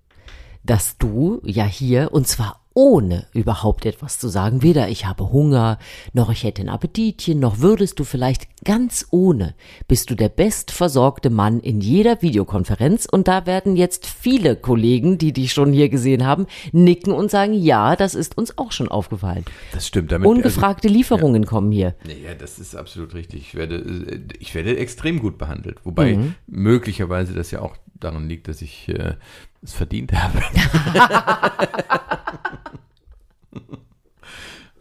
[0.63, 5.79] dass du ja hier, und zwar ohne überhaupt etwas zu sagen, weder ich habe Hunger,
[6.13, 9.55] noch ich hätte ein Appetitchen, noch würdest du vielleicht ganz ohne,
[9.89, 15.33] bist du der bestversorgte Mann in jeder Videokonferenz und da werden jetzt viele Kollegen, die
[15.33, 19.45] dich schon hier gesehen haben, nicken und sagen, ja, das ist uns auch schon aufgefallen.
[19.73, 20.11] Das stimmt.
[20.13, 21.95] Damit, Ungefragte Lieferungen kommen hier.
[22.05, 23.43] Also, ja, das ist absolut richtig.
[23.43, 25.79] Ich werde, äh, ich werde extrem gut behandelt.
[25.85, 26.35] Wobei Mhm.
[26.47, 29.15] möglicherweise das ja auch daran liegt, dass ich äh,
[29.63, 30.41] es verdient habe.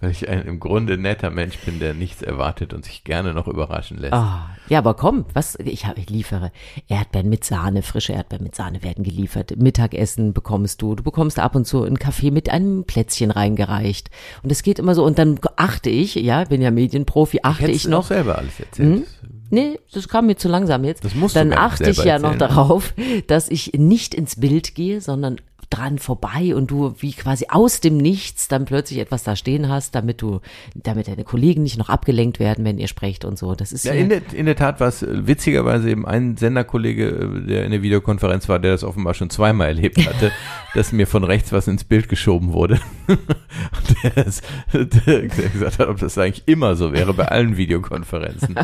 [0.01, 3.47] Weil ich ein im Grunde netter Mensch bin, der nichts erwartet und sich gerne noch
[3.47, 4.11] überraschen lässt.
[4.13, 6.51] Ah, ja, aber komm, was ich, hab- ich liefere
[6.89, 9.55] Erdbeeren mit Sahne, frische Erdbeeren mit Sahne werden geliefert.
[9.55, 14.09] Mittagessen bekommst du, du bekommst ab und zu einen Kaffee mit einem Plätzchen reingereicht.
[14.41, 17.83] Und es geht immer so und dann achte ich, ja, bin ja Medienprofi, achte ich
[17.83, 17.99] du noch.
[17.99, 19.07] auch selber alles erzählt.
[19.53, 21.05] Nee, das kam mir zu langsam jetzt.
[21.05, 22.49] Das musst du Dann nicht achte ich ja noch erzählen.
[22.49, 22.93] darauf,
[23.27, 25.39] dass ich nicht ins Bild gehe, sondern
[25.73, 29.95] dran vorbei und du wie quasi aus dem Nichts dann plötzlich etwas da stehen hast,
[29.95, 30.41] damit du,
[30.75, 33.55] damit deine Kollegen nicht noch abgelenkt werden, wenn ihr sprecht und so.
[33.55, 37.07] Das ist ja, in, der, in der Tat war es äh, witzigerweise eben ein Senderkollege,
[37.07, 40.31] äh, der in der Videokonferenz war, der das offenbar schon zweimal erlebt hatte,
[40.75, 42.79] dass mir von rechts was ins Bild geschoben wurde.
[44.03, 48.55] der, ist, der gesagt hat, ob das eigentlich immer so wäre bei allen Videokonferenzen.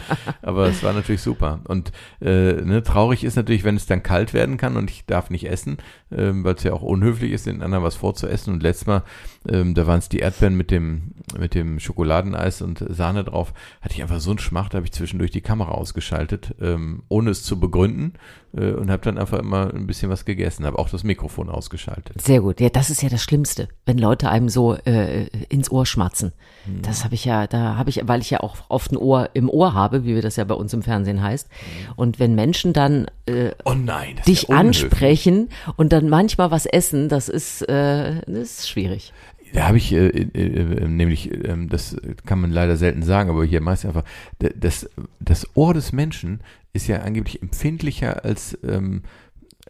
[0.42, 1.60] Aber es war natürlich super.
[1.68, 1.92] Und
[2.22, 5.50] äh, ne, traurig ist natürlich, wenn es dann kalt werden kann und ich darf nicht
[5.50, 5.78] essen,
[6.12, 8.54] ähm, weil es ja auch unhöflich ist, den anderen was vorzuessen.
[8.54, 9.04] Und letztes Mal,
[9.48, 13.96] ähm, da waren es die Erdbeeren mit dem, mit dem Schokoladeneis und Sahne drauf, hatte
[13.96, 17.44] ich einfach so einen Schmacht, da habe ich zwischendurch die Kamera ausgeschaltet, ähm, ohne es
[17.44, 18.14] zu begründen
[18.56, 22.22] äh, und habe dann einfach immer ein bisschen was gegessen, habe auch das Mikrofon ausgeschaltet.
[22.22, 22.60] Sehr gut.
[22.60, 26.34] Ja, das ist ja das Schlimmste, wenn Leute einem so äh, ins Ohr schmatzen.
[26.66, 26.82] Mhm.
[26.82, 29.50] Das habe ich ja, da habe ich, weil ich ja auch oft ein Ohr im
[29.50, 31.48] Ohr habe, wie wir das ja bei uns im Fernsehen heißt.
[31.50, 31.94] Mhm.
[31.96, 37.10] Und wenn Menschen dann äh, oh nein, dich ja ansprechen und dann manchmal was essen,
[37.10, 39.14] das ist, äh, das ist schwierig.
[39.54, 43.46] Da habe ich äh, äh, äh, nämlich, äh, das kann man leider selten sagen, aber
[43.46, 44.04] hier meist einfach,
[44.38, 46.42] das, das Ohr des Menschen
[46.74, 49.04] ist ja angeblich empfindlicher als, ähm,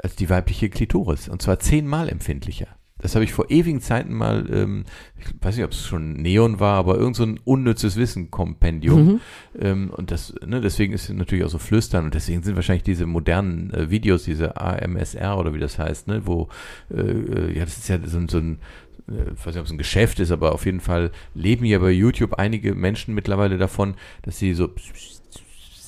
[0.01, 1.29] als die weibliche Klitoris.
[1.29, 2.67] Und zwar zehnmal empfindlicher.
[3.01, 4.83] Das habe ich vor ewigen Zeiten mal, ähm,
[5.17, 9.05] ich weiß nicht, ob es schon Neon war, aber irgend so ein unnützes Wissen-Kompendium.
[9.05, 9.19] Mhm.
[9.57, 12.83] Ähm, und das, ne, deswegen ist es natürlich auch so flüstern und deswegen sind wahrscheinlich
[12.83, 16.49] diese modernen äh, Videos, diese AMSR oder wie das heißt, ne, wo,
[16.91, 18.59] äh, äh ja, das ist ja so, so ein,
[19.07, 21.79] äh, ich weiß nicht, ob es ein Geschäft ist, aber auf jeden Fall leben ja
[21.79, 24.67] bei YouTube einige Menschen mittlerweile davon, dass sie so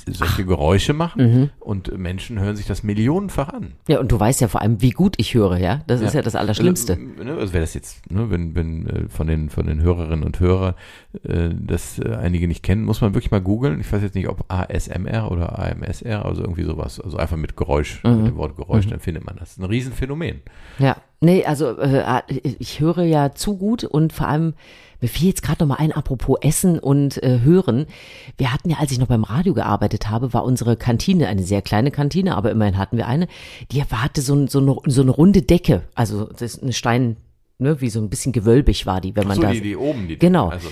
[0.07, 1.49] solche Geräusche machen mhm.
[1.59, 3.73] und Menschen hören sich das millionenfach an.
[3.87, 5.81] Ja, und du weißt ja vor allem, wie gut ich höre, ja?
[5.87, 6.07] Das ja.
[6.07, 6.97] ist ja das Allerschlimmste.
[7.19, 10.39] Also, also wäre das jetzt, ne, wenn, wenn äh, von den von den Hörerinnen und
[10.39, 10.75] Hörern
[11.23, 13.79] äh, das äh, einige nicht kennen, muss man wirklich mal googeln.
[13.79, 16.99] Ich weiß jetzt nicht, ob ASMR oder AMSR, also irgendwie sowas.
[16.99, 18.17] Also einfach mit Geräusch, mhm.
[18.17, 18.91] mit dem Wort Geräusch, mhm.
[18.91, 19.49] dann findet man das.
[19.49, 20.41] das ist ein Riesenphänomen.
[20.79, 24.53] Ja, nee, also äh, ich höre ja zu gut und vor allem
[25.01, 27.87] mir fiel jetzt gerade noch mal ein, apropos Essen und äh, Hören.
[28.37, 31.61] Wir hatten ja, als ich noch beim Radio gearbeitet habe, war unsere Kantine, eine sehr
[31.61, 33.27] kleine Kantine, aber immerhin hatten wir eine,
[33.71, 37.17] die hatte so, so, eine, so eine runde Decke, also das ist eine Stein,
[37.57, 39.51] ne, wie so ein bisschen gewölbig war die, wenn man so, da...
[39.51, 40.49] Die, die oben, die Genau.
[40.49, 40.69] Also.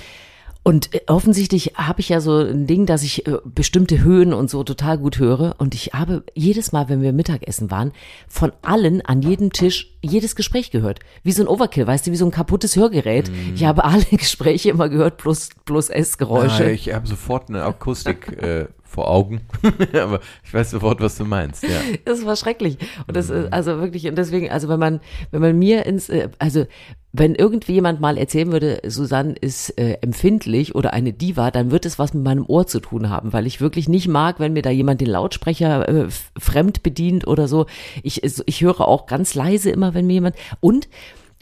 [0.62, 4.50] Und äh, offensichtlich habe ich ja so ein Ding, dass ich äh, bestimmte Höhen und
[4.50, 5.54] so total gut höre.
[5.58, 7.92] Und ich habe jedes Mal, wenn wir Mittagessen waren,
[8.28, 11.00] von allen an jedem Tisch jedes Gespräch gehört.
[11.22, 13.30] Wie so ein Overkill, weißt du, wie so ein kaputtes Hörgerät.
[13.30, 13.54] Mm.
[13.54, 16.64] Ich habe alle Gespräche immer gehört, plus, plus S-Geräusche.
[16.64, 19.42] Ah, ich habe sofort eine Akustik äh, vor Augen.
[19.94, 21.62] Aber ich weiß sofort, was du meinst.
[21.62, 21.80] Ja.
[22.04, 22.76] Das war schrecklich.
[23.06, 26.28] Und das ist also wirklich, und deswegen, also wenn man, wenn man mir ins, äh,
[26.38, 26.66] also
[27.12, 31.84] wenn irgendwie jemand mal erzählen würde, Susanne ist äh, empfindlich oder eine Diva, dann wird
[31.84, 34.62] es was mit meinem Ohr zu tun haben, weil ich wirklich nicht mag, wenn mir
[34.62, 36.06] da jemand den Lautsprecher äh,
[36.38, 37.66] fremd bedient oder so.
[38.02, 40.88] Ich, ich höre auch ganz leise immer, wenn mir jemand und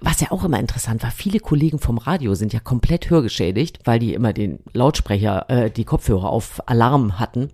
[0.00, 3.98] was ja auch immer interessant war, viele Kollegen vom Radio sind ja komplett hörgeschädigt, weil
[3.98, 7.50] die immer den Lautsprecher, äh, die Kopfhörer auf Alarm hatten.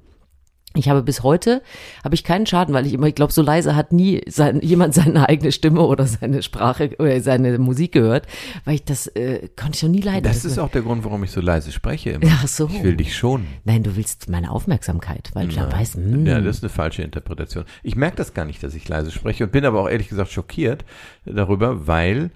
[0.76, 1.62] Ich habe bis heute
[2.02, 4.94] habe ich keinen Schaden, weil ich immer, ich glaube, so leise hat nie sein, jemand
[4.94, 8.26] seine eigene Stimme oder seine Sprache oder seine Musik gehört,
[8.64, 10.24] weil ich das äh, konnte ich noch nie leiden.
[10.24, 12.10] Das, das ist auch der Grund, warum ich so leise spreche.
[12.10, 12.26] Immer.
[12.28, 12.68] Ach so.
[12.72, 13.46] Ich will dich schon.
[13.64, 15.96] Nein, du willst meine Aufmerksamkeit, weil du dann weißt.
[15.96, 16.12] Mh.
[16.12, 16.26] Hm.
[16.26, 17.64] Ja, das ist eine falsche Interpretation.
[17.82, 20.32] Ich merke das gar nicht, dass ich leise spreche und bin aber auch ehrlich gesagt
[20.32, 20.84] schockiert
[21.24, 22.30] darüber, weil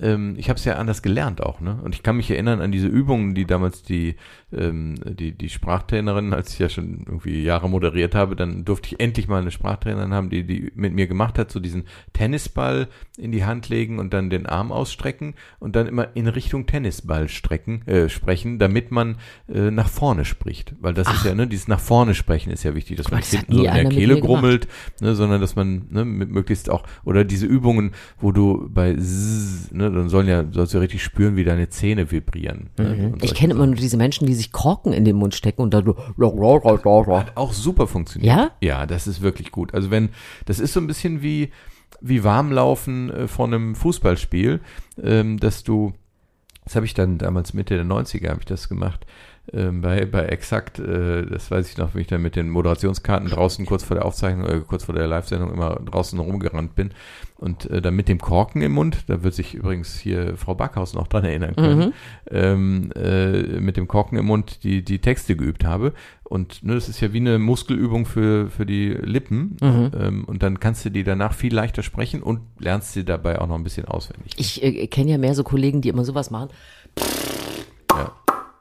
[0.00, 1.78] ähm, ich habe es ja anders gelernt auch, ne?
[1.82, 4.16] Und ich kann mich erinnern an diese Übungen, die damals die,
[4.52, 9.00] ähm, die, die Sprachtrainerin, als ich ja schon irgendwie Jahre moderiert habe, dann durfte ich
[9.00, 13.32] endlich mal eine Sprachtrainerin haben, die, die mit mir gemacht hat, so diesen Tennisball in
[13.32, 17.86] die Hand legen und dann den Arm ausstrecken und dann immer in Richtung Tennisball strecken,
[17.86, 19.16] äh, sprechen, damit man
[19.48, 20.74] äh, nach vorne spricht.
[20.80, 21.14] Weil das Ach.
[21.14, 23.64] ist ja, ne, dieses nach vorne sprechen ist ja wichtig, dass man nicht hinten so
[23.64, 24.66] in der Kehle grummelt,
[25.00, 29.70] ne, sondern dass man ne, mit möglichst auch, oder diese Übungen, wo du bei Zzz,
[29.72, 32.70] ne, ne, dann sollen ja, sollst du richtig spüren, wie deine Zähne vibrieren.
[32.78, 33.14] Ne, mhm.
[33.22, 35.84] Ich kenne immer nur diese Menschen, die sich Korken in den Mund stecken und dann
[35.84, 35.96] so.
[37.18, 38.34] Hat auch super funktioniert.
[38.34, 38.50] Ja?
[38.60, 39.74] Ja, das ist wirklich gut.
[39.74, 40.10] Also wenn,
[40.46, 41.50] das ist so ein bisschen wie,
[42.00, 44.60] wie Warmlaufen äh, von einem Fußballspiel,
[45.02, 45.92] ähm, dass du,
[46.64, 49.06] das habe ich dann damals Mitte der 90er habe ich das gemacht,
[49.52, 53.28] ähm, bei, bei Exakt, äh, das weiß ich noch, wie ich dann mit den Moderationskarten
[53.28, 56.90] draußen kurz vor der Aufzeichnung, äh, kurz vor der Live-Sendung immer draußen rumgerannt bin.
[57.36, 60.94] Und äh, dann mit dem Korken im Mund, da wird sich übrigens hier Frau Backhaus
[60.94, 61.92] noch dran erinnern können, mhm.
[62.30, 65.92] ähm, äh, mit dem Korken im Mund die, die Texte geübt habe.
[66.22, 69.56] Und ne, das ist ja wie eine Muskelübung für, für die Lippen.
[69.60, 69.90] Mhm.
[69.98, 73.46] Ähm, und dann kannst du die danach viel leichter sprechen und lernst sie dabei auch
[73.46, 74.32] noch ein bisschen auswendig.
[74.38, 76.48] Ich äh, kenne ja mehr so Kollegen, die immer sowas machen.
[77.90, 78.12] Ja,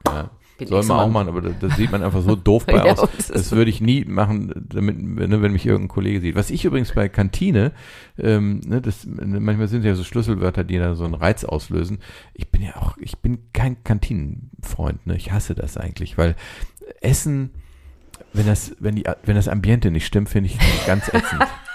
[0.08, 0.30] ja.
[0.58, 2.94] Bin Soll man auch machen, aber das, das sieht man einfach so doof bei Ja,
[2.94, 3.10] aus.
[3.28, 6.36] das würde ich nie machen, damit, ne, wenn mich irgendein Kollege sieht.
[6.36, 7.72] Was ich übrigens bei Kantine,
[8.20, 12.00] ähm, ne, das, manchmal sind ja so Schlüsselwörter, die da so einen Reiz auslösen.
[12.36, 15.16] Ich bin ja auch, ich bin kein Kantinenfreund, ne?
[15.16, 16.36] Ich hasse das eigentlich, weil
[17.02, 17.52] Essen,
[18.34, 21.44] wenn das, wenn die, wenn das Ambiente nicht stimmt, finde ich ganz ätzend.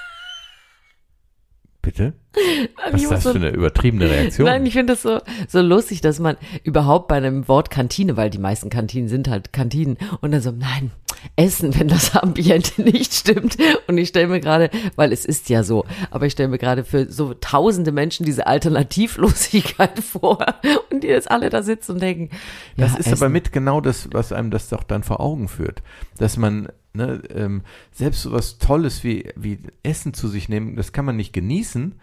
[1.88, 2.12] Bitte?
[2.92, 4.46] Was ist das so- für eine übertriebene Reaktion?
[4.46, 8.28] Nein, ich finde das so, so lustig, dass man überhaupt bei einem Wort Kantine, weil
[8.28, 10.90] die meisten Kantinen sind halt Kantinen, und dann so, nein,
[11.36, 13.56] Essen, wenn das Ambiente nicht stimmt.
[13.86, 16.84] Und ich stelle mir gerade, weil es ist ja so, aber ich stelle mir gerade
[16.84, 20.38] für so tausende Menschen diese Alternativlosigkeit vor
[20.90, 22.30] und die jetzt alle da sitzen und denken,
[22.76, 23.14] Das ja, ist Essen.
[23.22, 25.82] aber mit genau das, was einem das doch dann vor Augen führt.
[26.18, 30.92] Dass man, ne, ähm, selbst so was Tolles wie, wie Essen zu sich nehmen, das
[30.92, 31.94] kann man nicht genießen,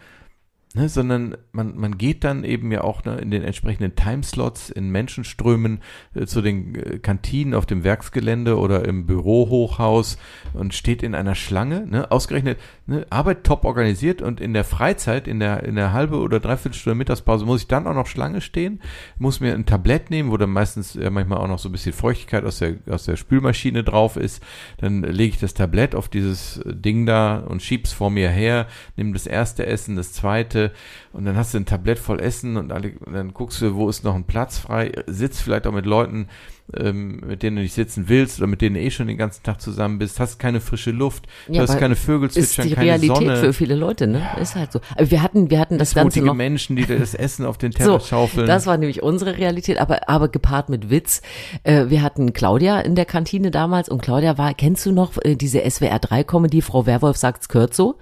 [0.75, 4.89] ne, sondern man, man geht dann eben ja auch ne, in den entsprechenden Timeslots, in
[4.89, 5.79] Menschenströmen
[6.13, 10.17] äh, zu den äh, Kantinen auf dem Werksgelände oder im Bürohochhaus
[10.53, 15.27] und steht in einer Schlange, ne, ausgerechnet, ne, Arbeit top organisiert und in der Freizeit,
[15.27, 18.41] in der, in der halbe oder dreiviertel Stunde Mittagspause muss ich dann auch noch Schlange
[18.41, 18.81] stehen,
[19.17, 21.93] muss mir ein Tablett nehmen, wo dann meistens ja manchmal auch noch so ein bisschen
[21.93, 24.43] Feuchtigkeit aus der, aus der Spülmaschine drauf ist.
[24.77, 29.13] Dann lege ich das Tablett auf dieses Ding da und schieb's vor mir her, nehme
[29.13, 30.64] das erste Essen, das zweite
[31.13, 33.89] und dann hast du ein Tablett voll Essen und, alle, und dann guckst du, wo
[33.89, 36.27] ist noch ein Platz frei, sitzt vielleicht auch mit Leuten,
[36.75, 39.43] ähm, mit denen du nicht sitzen willst oder mit denen du eh schon den ganzen
[39.43, 42.73] Tag zusammen bist, hast keine frische Luft, du Ja, hast keine Vögel ist zwitschern, die
[42.73, 43.35] keine Realität Sonne.
[43.37, 44.25] für viele Leute, ne?
[44.41, 44.81] Ist halt so.
[44.95, 46.33] Aber wir hatten, wir hatten das Ganze noch.
[46.33, 48.47] Menschen, die das Essen auf den Teller So, schaufeln.
[48.47, 51.21] das war nämlich unsere Realität, aber, aber gepaart mit Witz.
[51.63, 55.35] Äh, wir hatten Claudia in der Kantine damals und Claudia war, kennst du noch äh,
[55.35, 57.99] diese SWR 3 Comedy, Frau Werwolf sagt's gehört so?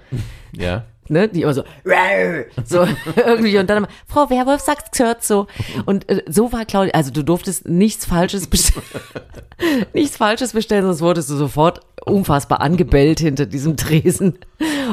[0.55, 0.85] ja.
[1.09, 1.63] Ne, die immer so,
[2.65, 5.47] so irgendwie und dann immer, Frau Werwolf sagt gehört so.
[5.85, 8.85] Und äh, so war Claudia, also du durftest nichts Falsches bestellen,
[9.93, 14.39] nichts Falsches bestellen, sonst wurdest du sofort unfassbar angebellt hinter diesem Tresen.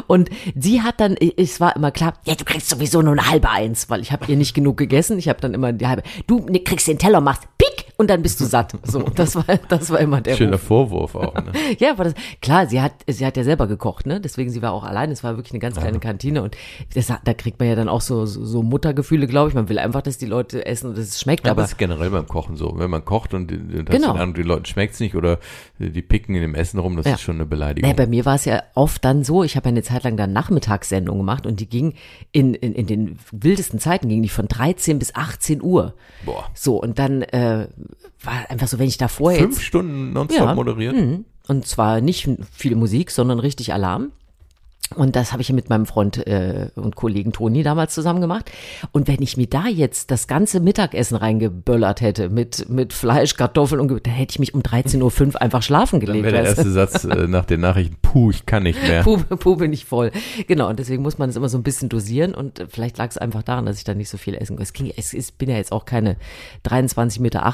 [0.07, 3.51] Und sie hat dann, es war immer klar, ja, du kriegst sowieso nur eine halbe
[3.51, 5.19] Eins, weil ich habe ihr nicht genug gegessen.
[5.19, 7.70] Ich habe dann immer die halbe, du ne, kriegst den Teller, machst pick
[8.01, 8.73] und dann bist du satt.
[8.85, 10.63] So, das war, das war immer der Schöner Ruf.
[10.63, 11.35] Vorwurf auch.
[11.35, 11.53] Ne?
[11.79, 14.21] Ja, aber das, klar, sie hat, sie hat ja selber gekocht, ne?
[14.23, 15.11] Deswegen, sie war auch allein.
[15.11, 16.57] Es war wirklich eine ganz kleine Kantine und
[16.95, 19.55] das, da kriegt man ja dann auch so, so, Muttergefühle, glaube ich.
[19.55, 22.09] Man will einfach, dass die Leute essen und es schmeckt, Aber aber das ist generell
[22.11, 22.73] beim Kochen so.
[22.79, 24.13] Wenn man kocht und, und Genau.
[24.15, 25.39] den Eindruck, den Leuten schmeckt's nicht oder
[25.79, 27.13] die picken in dem Essen rum, das Ja.
[27.15, 27.89] ist schon eine Beleidigung.
[27.91, 30.17] Nee, bei mir war es ja oft dann so, ich habe ja eine Zeit lang
[30.17, 31.93] dann Nachmittagssendung gemacht und die ging
[32.33, 35.95] in, in, in den wildesten Zeiten, ging die von 13 bis 18 Uhr.
[36.25, 36.47] Boah.
[36.55, 37.69] So, und dann äh,
[38.23, 39.65] war einfach so, wenn ich davor Fünf jetzt.
[39.65, 40.55] Stunden nonstop Ja.
[40.55, 40.95] moderiert.
[40.95, 41.25] Mhm.
[41.49, 44.13] Und zwar nicht viel Musik, sondern richtig Alarm.
[44.97, 48.51] Und das habe ich ja mit meinem Freund äh, und Kollegen Toni damals zusammen gemacht.
[48.91, 53.81] Und wenn ich mir da jetzt das ganze Mittagessen reingeböllert hätte mit, mit Fleisch, Kartoffeln
[53.81, 56.25] und dann hätte ich mich um 13.05 Uhr einfach schlafen Dann gelegt.
[56.25, 56.63] wäre der weißt du?
[56.63, 59.03] erste Satz äh, nach den Nachrichten, puh, ich kann nicht mehr.
[59.05, 60.11] Puh, puh bin ich voll.
[60.49, 63.09] Genau, und deswegen muss man es immer so ein bisschen dosieren und äh, vielleicht lag
[63.11, 64.65] es einfach daran, dass ich da nicht so viel essen konnte.
[64.65, 66.17] Es, ging, es ist, bin ja jetzt auch keine
[66.67, 67.53] 23,80 Meter.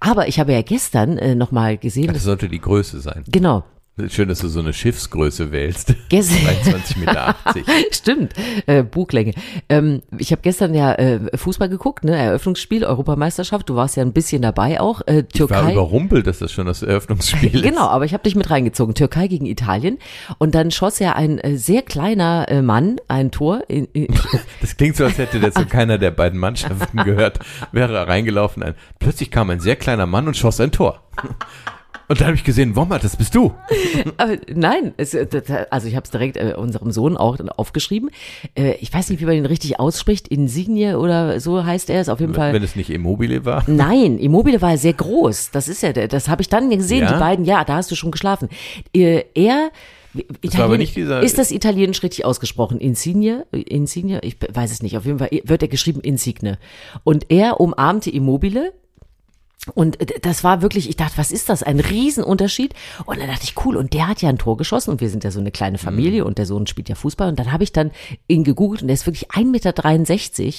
[0.00, 3.24] Aber ich habe ja gestern äh, nochmal gesehen, Das sollte die Größe sein.
[3.28, 3.64] genau,
[4.08, 5.94] Schön, dass du so eine Schiffsgröße wählst.
[6.08, 6.38] gestern,
[6.74, 7.36] 23,80 Meter.
[7.92, 8.32] Stimmt,
[8.66, 9.34] äh, Buglänge.
[9.68, 13.68] Ähm, ich habe gestern ja äh, Fußball geguckt, ne, Eröffnungsspiel, Europameisterschaft.
[13.68, 15.00] Du warst ja ein bisschen dabei auch.
[15.06, 15.72] Äh, Ich war Türkei.
[15.74, 17.62] überrumpelt, dass das schon das Eröffnungsspiel ist.
[17.62, 18.96] Genau, aber ich habe dich mit reingezogen.
[18.96, 19.98] Türkei gegen Italien.
[20.38, 23.62] Und dann schoss ja ein äh, sehr kleiner äh, Mann ein Tor.
[23.68, 24.08] In, in,
[24.60, 27.38] Das klingt so, als hätte der zu keiner der beiden Mannschaften gehört,
[27.70, 28.64] wäre reingelaufen.
[28.64, 31.00] Ein, plötzlich kam ein sehr kleiner Mann und schoss ein Tor.
[32.08, 33.52] Und dann habe ich gesehen, Wommert, das bist du.
[34.16, 35.16] aber nein, es,
[35.70, 38.10] also ich habe es direkt äh, unserem Sohn auch aufgeschrieben.
[38.54, 40.28] Äh, ich weiß nicht, wie man ihn richtig ausspricht.
[40.28, 42.52] Insigne oder so heißt er es auf jeden Fall.
[42.52, 43.64] Wenn es nicht Immobile war.
[43.68, 45.50] Nein, Immobile war sehr groß.
[45.52, 47.00] Das ist ja, das habe ich dann gesehen.
[47.04, 47.12] Ja?
[47.14, 48.48] Die beiden, ja, da hast du schon geschlafen.
[48.94, 49.70] Äh, Er,
[50.42, 52.78] dieser- ist das Italienisch richtig ausgesprochen?
[52.78, 53.46] Insigne?
[53.52, 54.20] Insigne?
[54.22, 54.96] Ich weiß es nicht.
[54.96, 56.58] Auf jeden Fall wird er geschrieben Insigne.
[57.02, 58.72] Und er umarmte Immobile.
[59.74, 61.62] Und äh, das war wirklich, ich dachte, was ist das?
[61.62, 62.74] Ein Riesenunterschied.
[63.06, 65.24] Und dann dachte ich, cool, und der hat ja ein Tor geschossen und wir sind
[65.24, 66.26] ja so eine kleine Familie Mhm.
[66.26, 67.28] und der Sohn spielt ja Fußball.
[67.28, 67.90] Und dann habe ich dann
[68.28, 70.54] ihn gegoogelt und der ist wirklich 1,63 Meter.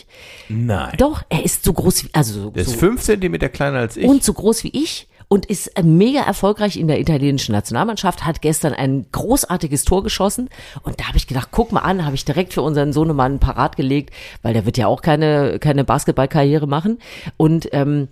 [0.49, 0.93] Nein.
[0.97, 3.97] Doch, er ist so groß wie, also so, Der ist so fünf Zentimeter kleiner als
[3.97, 4.05] ich.
[4.05, 8.41] und so groß wie ich und ist äh, mega erfolgreich in der italienischen Nationalmannschaft, hat
[8.41, 10.49] gestern ein großartiges Tor geschossen
[10.83, 13.75] und da habe ich gedacht, guck mal an, habe ich direkt für unseren Sohnemann parat
[13.75, 14.13] gelegt,
[14.43, 16.99] weil der wird ja auch keine, keine Basketballkarriere machen
[17.37, 18.07] und ähm,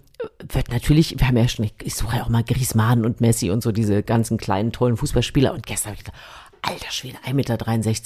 [0.52, 3.62] wird natürlich, wir haben ja schon, ich suche ja auch mal Griezmann und Messi und
[3.64, 6.22] so diese ganzen kleinen tollen Fußballspieler und gestern habe ich gedacht,
[6.62, 7.34] alter Schwede, 1,63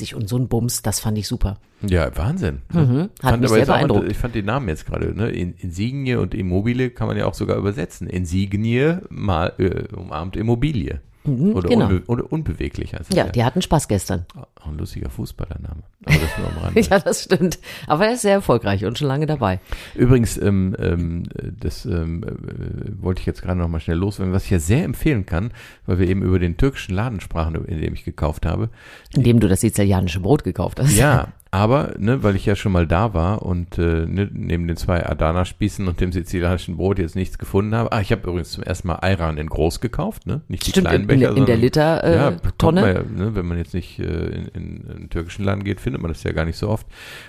[0.01, 1.57] Meter und so ein Bums, das fand ich super.
[1.81, 2.63] Ja, Wahnsinn.
[2.73, 4.09] Mhm, hat Fand mich sehr jetzt auch- beeindruckt.
[4.11, 5.29] ich fand den Namen jetzt gerade, ne?
[5.29, 8.07] In, Insignie und Immobile kann man ja auch sogar übersetzen.
[8.07, 11.01] Insignie mal äh, umarmt Immobilie.
[11.27, 11.87] Oder, genau.
[11.87, 14.25] unbe oder unbeweglich heißt es Ja, die hatten Spaß gestern.
[14.35, 15.83] Auch ein lustiger Fußballername.
[16.05, 16.81] Aber das nur am Rande.
[16.81, 17.59] Ja, das stimmt.
[17.87, 19.59] Aber er ist sehr erfolgreich und schon lange dabei.
[19.95, 21.23] Übrigens, ähm, ähm,
[21.59, 24.83] das ähm, äh, wollte ich jetzt gerade noch mal schnell loswerden, was ich ja sehr
[24.83, 25.51] empfehlen kann,
[25.85, 28.69] weil wir eben über den türkischen Laden sprachen, in dem ich gekauft habe.
[29.15, 30.95] Indem du das sizilianische Brot gekauft hast.
[30.95, 34.75] Ja, aber, ne, weil ich ja schon mal da war und äh, ne, neben den
[34.77, 37.91] zwei Adana-Spießen und dem sizilianischen Brot jetzt nichts gefunden habe.
[37.91, 40.41] Ah, ich habe übrigens zum ersten Mal Ayran in groß gekauft, ne?
[40.47, 42.31] Nicht die Stimmt, kleinen in, in, Becher, in der sondern- Liter äh, ja,
[42.71, 46.23] ne, wenn man jetzt nicht äh, in, in einen türkischen Laden geht, findet man das
[46.23, 46.85] ja gar nicht so oft.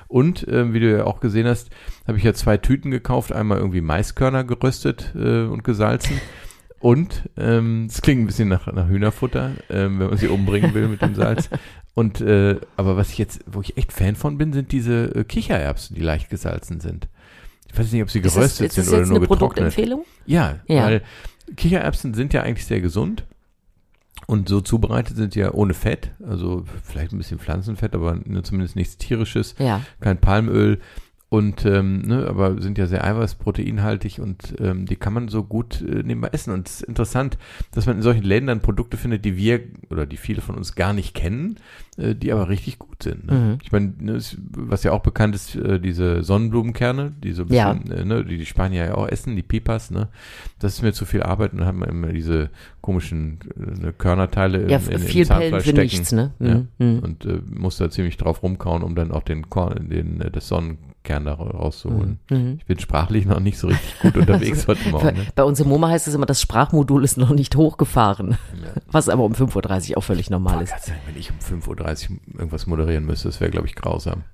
[0.08, 1.70] Und ähm, wie du ja auch gesehen hast,
[2.06, 3.32] habe ich ja zwei Tüten gekauft.
[3.32, 6.20] Einmal irgendwie Maiskörner geröstet äh, und gesalzen.
[6.80, 10.86] Und ähm, es klingt ein bisschen nach, nach Hühnerfutter, ähm, wenn man sie umbringen will
[10.86, 11.50] mit dem Salz.
[11.98, 15.24] Und äh, aber was ich jetzt, wo ich echt Fan von bin, sind diese äh,
[15.24, 17.08] Kichererbsen, die leicht gesalzen sind.
[17.70, 19.38] Ich weiß nicht, ob sie geröstet ist das sind oder nur eine getrocknet.
[19.40, 20.04] Produktempfehlung?
[20.24, 20.84] Ja, Ja.
[20.84, 21.02] weil
[21.56, 23.24] Kichererbsen sind ja eigentlich sehr gesund
[24.26, 28.76] und so zubereitet sind sie ja ohne Fett, also vielleicht ein bisschen Pflanzenfett, aber zumindest
[28.76, 29.80] nichts tierisches, Ja.
[30.00, 30.78] kein Palmöl
[31.30, 35.82] und ähm, ne, aber sind ja sehr eiweißproteinhaltig und ähm, die kann man so gut
[35.82, 37.36] äh, nebenbei essen und es ist interessant,
[37.72, 39.60] dass man in solchen Läden dann Produkte findet, die wir
[39.90, 41.56] oder die viele von uns gar nicht kennen,
[41.98, 43.26] äh, die aber richtig gut sind.
[43.26, 43.34] Ne?
[43.34, 43.58] Mhm.
[43.62, 44.18] Ich meine, ne,
[44.52, 47.74] was ja auch bekannt ist, äh, diese Sonnenblumenkerne, die so ein Ja.
[47.74, 50.08] bisschen, äh, ne, die die Spanier ja auch essen, die Pipas, ne?
[50.60, 52.48] Das ist mir zu viel Arbeit und dann haben wir immer diese
[52.80, 55.80] komischen äh, ne, Körnerteile Ja, in, in, viel im Zahnfleisch stecken.
[55.80, 56.32] nichts, ne?
[56.40, 56.54] Ja.
[56.54, 56.68] Mhm.
[56.78, 56.98] Mhm.
[57.00, 60.30] Und äh, muss da ziemlich drauf rumkauen, um dann auch den Korn, den, äh,
[61.08, 62.18] das Sonnenkern da rauszuholen.
[62.30, 62.56] Mhm.
[62.58, 65.16] Ich bin sprachlich noch nicht so richtig gut unterwegs heute Morgen.
[65.16, 65.26] Ne?
[65.34, 68.38] Bei uns im MoMA heißt es immer, das Sprachmodul ist noch nicht hochgefahren.
[68.90, 70.72] Was aber um 5.30 Uhr auch völlig normal Boah, ist.
[70.72, 73.74] Gott sei Dank, wenn ich um 5.30 Uhr irgendwas moderieren müsste, das wäre, glaube ich,
[73.74, 74.24] grausam.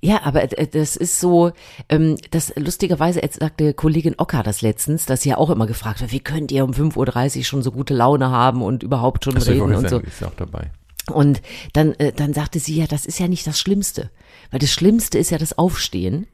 [0.00, 1.52] Ja, aber äh, das ist so,
[1.88, 6.12] ähm, das lustigerweise sagte Kollegin Ocker das letztens, dass sie ja auch immer gefragt wird,
[6.12, 9.48] wie könnt ihr um 5.30 Uhr schon so gute Laune haben und überhaupt schon Das
[9.48, 9.88] reden und jetzt so.
[9.96, 10.70] sagen, ist ja auch dabei.
[11.10, 11.42] Und
[11.72, 14.10] dann, äh, dann sagte sie ja, das ist ja nicht das Schlimmste.
[14.50, 16.26] Weil das Schlimmste ist ja das Aufstehen.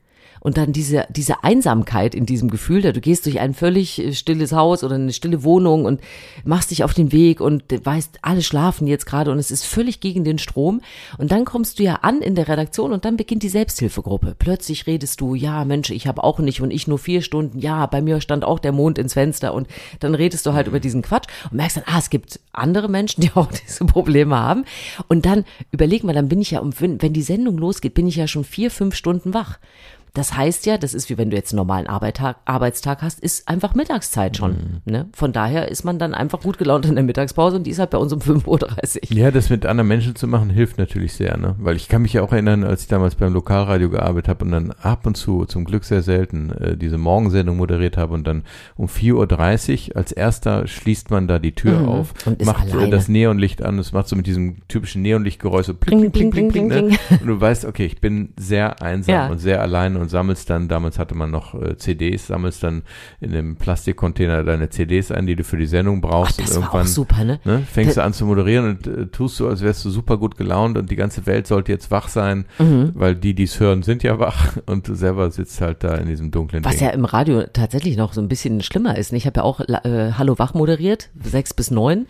[0.45, 4.13] Und dann diese, diese Einsamkeit in diesem Gefühl, da du gehst durch ein völlig äh,
[4.13, 6.03] stilles Haus oder eine stille Wohnung und
[6.45, 10.01] machst dich auf den Weg und weißt, alle schlafen jetzt gerade und es ist völlig
[10.01, 10.83] gegen den Strom.
[11.17, 14.37] Und dann kommst du ja an in der Redaktion und dann beginnt die Selbsthilfegruppe.
[14.39, 17.87] Plötzlich redest du, ja Mensch, ich habe auch nicht und ich nur vier Stunden, ja,
[17.87, 19.67] bei mir stand auch der Mond ins Fenster und
[20.01, 23.23] dann redest du halt über diesen Quatsch und merkst dann, ah, es gibt andere Menschen,
[23.23, 24.67] die auch diese Probleme haben.
[25.09, 28.27] Und dann überleg mal, dann bin ich ja, wenn die Sendung losgeht, bin ich ja
[28.27, 29.59] schon vier, fünf Stunden wach.
[30.14, 33.48] Das heißt ja, das ist wie wenn du jetzt einen normalen Arbeitstag, Arbeitstag hast, ist
[33.48, 34.81] einfach Mittagszeit schon.
[34.85, 35.07] Ne?
[35.12, 37.90] Von daher ist man dann einfach gut gelaunt in der Mittagspause und die ist halt
[37.90, 38.46] bei uns um 5.30
[39.11, 39.16] Uhr.
[39.16, 41.57] Ja, das mit anderen Menschen zu machen, hilft natürlich sehr, ne?
[41.59, 44.53] Weil ich kann mich ja auch erinnern, als ich damals beim Lokalradio gearbeitet habe und
[44.53, 48.44] dann ab und zu, zum Glück sehr selten, äh, diese Morgensendung moderiert habe und dann
[48.77, 51.88] um 4.30 Uhr als erster schließt man da die Tür Mhm.
[51.88, 52.90] auf, Und macht alleine.
[52.90, 56.68] das Neonlicht an, es macht so mit diesem typischen Neonlichtgeräusch so pling, pling, pling, pling,
[56.68, 56.96] pling, ne?
[57.20, 59.27] Und du weißt, okay, ich bin sehr einsam Ja.
[59.29, 62.83] und sehr allein und sammelst dann, damals hatte man noch äh, CDs, sammelst dann
[63.21, 66.62] in dem Plastikcontainer deine CDs ein, die du für die Sendung Ach, brauchst das und
[66.62, 67.40] war auch irgendwann super, ne?
[67.45, 70.37] Ne, fängst du an zu moderieren und äh, tust du, als wärst du super gut
[70.37, 72.93] gelaunt und die ganze Welt sollte jetzt wach sein, Mhm.
[72.95, 76.09] weil die, die es hören, sind ja wach und du selber sitzt halt da in
[76.09, 76.87] diesem dunklen Was Ding.
[76.88, 79.12] ja im Radio tatsächlich noch so ein bisschen schlimmer ist.
[79.12, 82.07] Ich habe ja auch äh, Hallo Wach moderiert, sechs bis neun.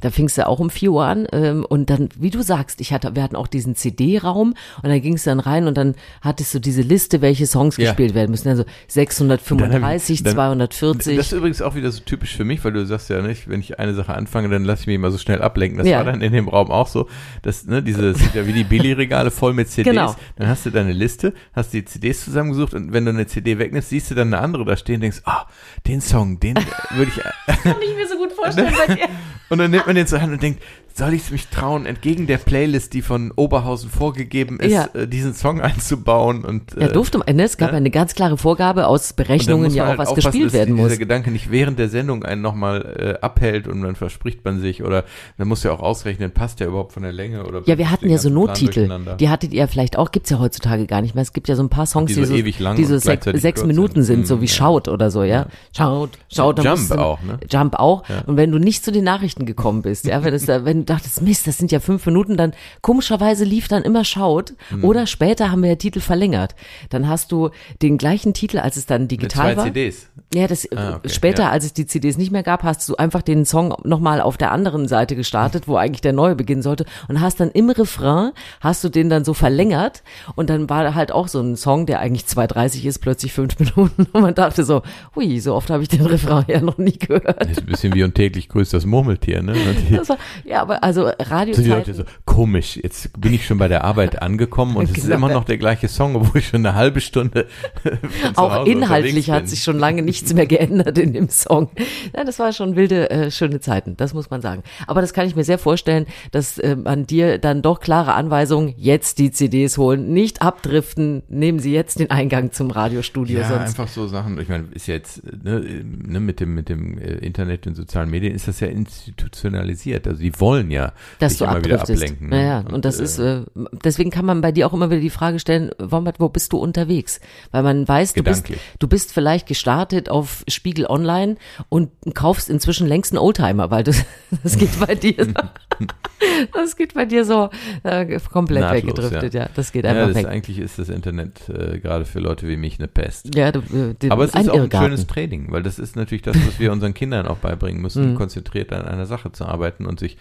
[0.00, 1.26] Da fingst du auch um vier Uhr an.
[1.32, 5.00] Ähm, und dann, wie du sagst, ich hatte, wir hatten auch diesen CD-Raum und dann
[5.02, 7.90] gingst du dann rein und dann hattest du diese Liste, welche Songs Ja.
[7.90, 8.48] gespielt werden müssen.
[8.48, 11.16] Also 635, Dann- 240.
[11.16, 13.60] Das ist übrigens auch wieder so typisch für mich, weil du sagst ja nicht, wenn
[13.60, 15.78] ich eine Sache anfange, dann lasse ich mich immer so schnell ablenken.
[15.78, 15.98] Das Ja.
[15.98, 17.08] war dann in dem Raum auch so.
[17.42, 19.90] Das, ne, diese, das ja wie die Billy-Regale voll mit CDs.
[19.90, 20.14] Genau.
[20.36, 23.90] Dann hast du deine Liste, hast die CDs zusammengesucht und wenn du eine CD wegnimmst,
[23.90, 25.46] siehst du dann eine andere da stehen und denkst, ah,
[25.86, 26.54] den Song, den
[26.94, 27.22] würde ich,
[27.62, 29.04] kann ich mir so gut vorstellen bei dir.
[29.48, 30.60] Und dann nimmt man den zur Hand und denkt,
[30.96, 34.88] soll ich es mich trauen, entgegen der Playlist, die von Oberhausen vorgegeben ist, Ja.
[34.94, 37.36] äh, diesen Song einzubauen und Ja, äh, durfte man.
[37.36, 37.44] ne?
[37.44, 37.76] Es gab ne?
[37.76, 40.98] eine ganz klare Vorgabe aus Berechnungen, man ja auch halt was gespielt werden dieser muss.
[40.98, 45.04] Gedanke nicht während der Sendung einen nochmal äh, abhält und dann verspricht man sich oder
[45.38, 48.08] dann muss ja auch ausrechnen, passt der überhaupt von der Länge oder Ja, wir hatten
[48.08, 48.88] ja so Nottitel.
[49.20, 51.22] Die hattet ihr ja vielleicht auch, gibt's ja heutzutage gar nicht mehr.
[51.22, 53.64] Es gibt ja so ein paar Songs, Die so ewig lang die so sech, sechs
[53.64, 54.26] Minuten sind.
[54.26, 54.52] sind, so Mhm, wie ja.
[54.52, 55.46] Schaut oder so, ja.
[55.76, 56.58] Schaut, Schaut.
[56.58, 57.38] dann Jump auch, ne?
[57.50, 58.08] Jump auch.
[58.08, 58.22] Ja.
[58.26, 61.46] Und wenn du nicht zu den Nachrichten gekommen bist, ja, wenn es da, dachtest, Mist,
[61.46, 65.70] das sind ja fünf Minuten, dann komischerweise lief dann immer Schaut oder später haben wir
[65.70, 66.54] ja Titel verlängert.
[66.90, 67.50] Dann hast du
[67.82, 69.64] den gleichen Titel, als es dann Mit digital zwei war.
[69.66, 70.08] CDs.
[70.34, 71.50] Ja, das Ah, okay, später, ja.
[71.50, 74.52] als es die CDs nicht mehr gab, hast du einfach den Song nochmal auf der
[74.52, 78.82] anderen Seite gestartet, wo eigentlich der neue beginnen sollte und hast dann im Refrain, hast
[78.84, 80.02] du den dann so verlängert
[80.34, 84.06] und dann war halt auch so ein Song, der eigentlich 2,30 ist, plötzlich fünf Minuten
[84.12, 84.82] und man dachte so,
[85.14, 87.40] hui, so oft habe ich den Refrain ja noch nie gehört.
[87.40, 89.52] Das ist ein bisschen wie und täglich grüßt das Murmeltier, ne?
[89.96, 92.04] Und war, ja, aber also Radiozeiten, so,
[92.36, 95.16] komisch, jetzt bin ich schon bei der Arbeit angekommen und es ist Genau.
[95.16, 97.46] immer noch der gleiche Song, obwohl ich schon eine halbe Stunde
[98.36, 101.70] auch inhaltlich hat sich schon lange nichts mehr geändert in dem Song.
[102.14, 104.64] Ja, das war schon wilde, äh, schöne Zeiten, das muss man sagen.
[104.86, 108.74] Aber das kann ich mir sehr vorstellen, dass äh, an dir dann doch klare Anweisungen,
[108.76, 113.62] jetzt die CDs holen, nicht abdriften, nehmen Sie jetzt den Eingang zum Radiostudio, Ja, sonst
[113.80, 114.38] einfach so Sachen.
[114.38, 118.34] Ich meine, ist jetzt ne, ne, mit dem mit dem äh, Internet und sozialen Medien
[118.34, 120.06] ist das ja institutionalisiert.
[120.06, 122.02] Also die wollen ja dass sich du immer wieder abdriftest.
[122.02, 122.25] ablenken.
[122.30, 122.44] Ja, ne?
[122.46, 122.64] ja.
[122.72, 123.42] Und, das ist, äh,
[123.84, 126.58] deswegen kann man bei dir auch immer wieder die Frage stellen, Wombat, wo bist du
[126.58, 127.20] unterwegs?
[127.50, 128.46] Weil man weiß, du bist,
[128.78, 131.36] du bist vielleicht gestartet auf Spiegel Online
[131.68, 133.92] und kaufst inzwischen längst einen Oldtimer, weil du,
[134.42, 135.14] das geht bei dir,
[136.52, 137.50] das geht bei dir so
[137.82, 139.48] äh, komplett Nahtlos, weggedriftet, ja.
[139.54, 140.26] Das geht ja, einfach das weg.
[140.26, 143.34] eigentlich ist das Internet äh, gerade für Leute wie mich eine Pest.
[143.34, 144.88] Ja, du, äh, den- Aber es ist auch ein Irrgarten.
[144.88, 147.82] schönes Training, weil das ist natürlich das, was wir unseren Kindern auch beibringen Mhm.
[147.82, 150.16] müssen, konzentriert an einer Sache zu arbeiten und sich äh,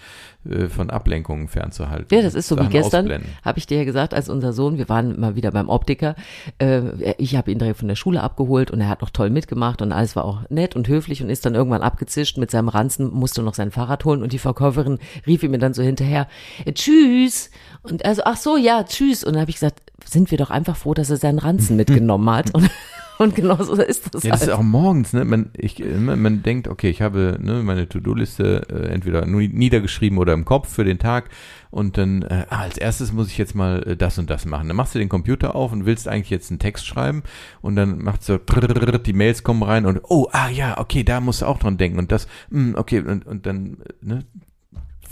[0.70, 2.08] von Ablenkungen fernzuhalten.
[2.16, 3.32] Ja, das ist so wie Sachen gestern, ausblenden.
[3.44, 6.16] habe ich dir ja gesagt, als unser Sohn, wir waren mal wieder beim Optiker,
[6.60, 9.82] äh, ich habe ihn direkt von der Schule abgeholt und er hat noch toll mitgemacht
[9.82, 13.12] und alles war auch nett und höflich und ist dann irgendwann abgezischt mit seinem Ranzen,
[13.12, 16.28] musste noch sein Fahrrad holen und die Verkäuferin rief ihm dann so hinterher,
[16.66, 17.50] äh, tschüss.
[17.84, 19.24] Und er so, ach so, ja, tschüss.
[19.24, 22.30] Und dann habe ich gesagt, sind wir doch einfach froh, dass er seinen Ranzen mitgenommen
[22.30, 22.54] hat.
[22.54, 22.70] Und,
[23.20, 24.50] und genau so ist das Ja, das halt.
[24.50, 25.26] ist auch morgens, ne?
[25.26, 30.34] Man, ich, man, man denkt, okay, ich habe ne, meine To-Do-Liste äh, entweder niedergeschrieben oder
[30.34, 31.30] im Kopf für den Tag
[31.72, 34.68] und dann äh, ah, als erstes muss ich jetzt mal äh, das und das machen.
[34.68, 37.24] Dann machst du den Computer auf und willst eigentlich jetzt einen Text schreiben
[37.62, 41.20] und dann macht so trrrr, die Mails kommen rein und oh, ah ja, okay, da
[41.20, 44.20] musst du auch dran denken und das, mh, okay, und, und dann äh, ne,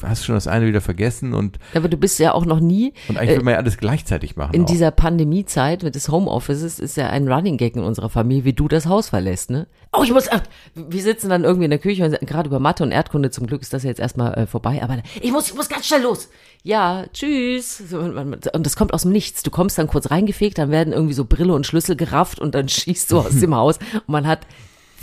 [0.01, 2.93] hast du schon das eine wieder vergessen und, Aber du bist ja auch noch nie
[3.07, 4.53] und eigentlich will man ja alles gleichzeitig machen.
[4.53, 4.67] In auch.
[4.67, 8.67] dieser Pandemiezeit mit des Homeoffices ist ja ein Running Gag in unserer Familie, wie du
[8.67, 9.67] das Haus verlässt, ne?
[9.95, 10.41] Oh, ich muss, ach,
[10.73, 13.61] wir sitzen dann irgendwie in der Küche und gerade über Mathe und Erdkunde, zum Glück
[13.61, 16.29] ist das ja jetzt erstmal äh, vorbei, aber ich muss, ich muss ganz schnell los.
[16.63, 17.83] Ja, tschüss.
[17.91, 19.43] Und das kommt aus dem Nichts.
[19.43, 22.69] Du kommst dann kurz reingefegt, dann werden irgendwie so Brille und Schlüssel gerafft und dann
[22.69, 24.47] schießt du aus dem Haus und man hat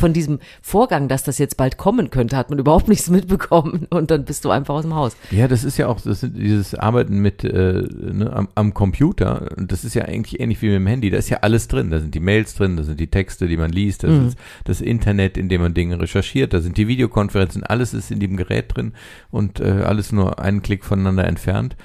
[0.01, 4.11] von diesem Vorgang, dass das jetzt bald kommen könnte, hat man überhaupt nichts mitbekommen und
[4.11, 5.17] dann bist du einfach aus dem Haus.
[5.31, 9.57] Ja, das ist ja auch das sind dieses Arbeiten mit äh, ne, am, am Computer.
[9.57, 11.11] Und Das ist ja eigentlich ähnlich wie mit dem Handy.
[11.11, 11.91] Da ist ja alles drin.
[11.91, 14.81] Da sind die Mails drin, da sind die Texte, die man liest, das ist das
[14.81, 17.65] Internet, in dem man Dinge recherchiert, da sind die Videokonferenzen.
[17.65, 18.93] Alles ist in dem Gerät drin
[19.31, 21.77] und äh, alles nur einen Klick voneinander entfernt.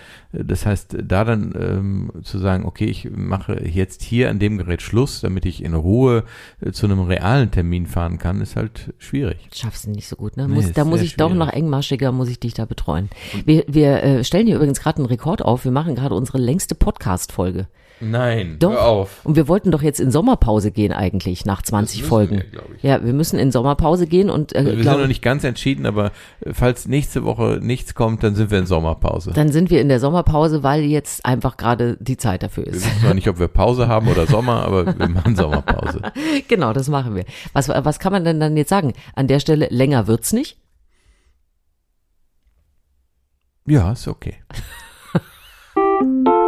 [0.43, 4.81] Das heißt, da dann ähm, zu sagen, okay, ich mache jetzt hier an dem Gerät
[4.81, 6.23] Schluss, damit ich in Ruhe
[6.61, 9.49] äh, zu einem realen Termin fahren kann, ist halt schwierig.
[9.53, 10.47] Schaffst du nicht so gut, ne?
[10.47, 11.47] Muss, da muss ich doch schwierig.
[11.47, 13.09] noch engmaschiger, muss ich dich da betreuen.
[13.45, 15.63] Wir, wir äh, stellen hier übrigens gerade einen Rekord auf.
[15.63, 17.67] Wir machen gerade unsere längste Podcast-Folge.
[18.01, 18.71] Nein, Doch.
[18.71, 19.23] hör auf.
[19.23, 22.43] Und wir wollten doch jetzt in Sommerpause gehen eigentlich, nach 20 müssen Folgen.
[22.51, 22.61] wir.
[22.81, 25.85] Ja, wir müssen in Sommerpause gehen und äh, wir sind glaub, noch nicht ganz entschieden,
[25.85, 29.31] aber äh, falls nächste Woche nichts kommt, dann sind wir in Sommerpause.
[29.33, 32.85] dann sind wir in der Sommerpause, weil jetzt einfach gerade die Zeit dafür Wir ist.
[32.85, 36.01] wissen zwar nicht, ob wir Pause haben oder Sommer, aber wir machen Sommerpause.
[36.47, 37.23] genau, das machen wir.
[37.53, 38.93] Was, was kann man denn dann jetzt sagen?
[39.15, 40.57] An der Stelle, länger wird's nicht?
[43.67, 44.35] Ja, ist okay.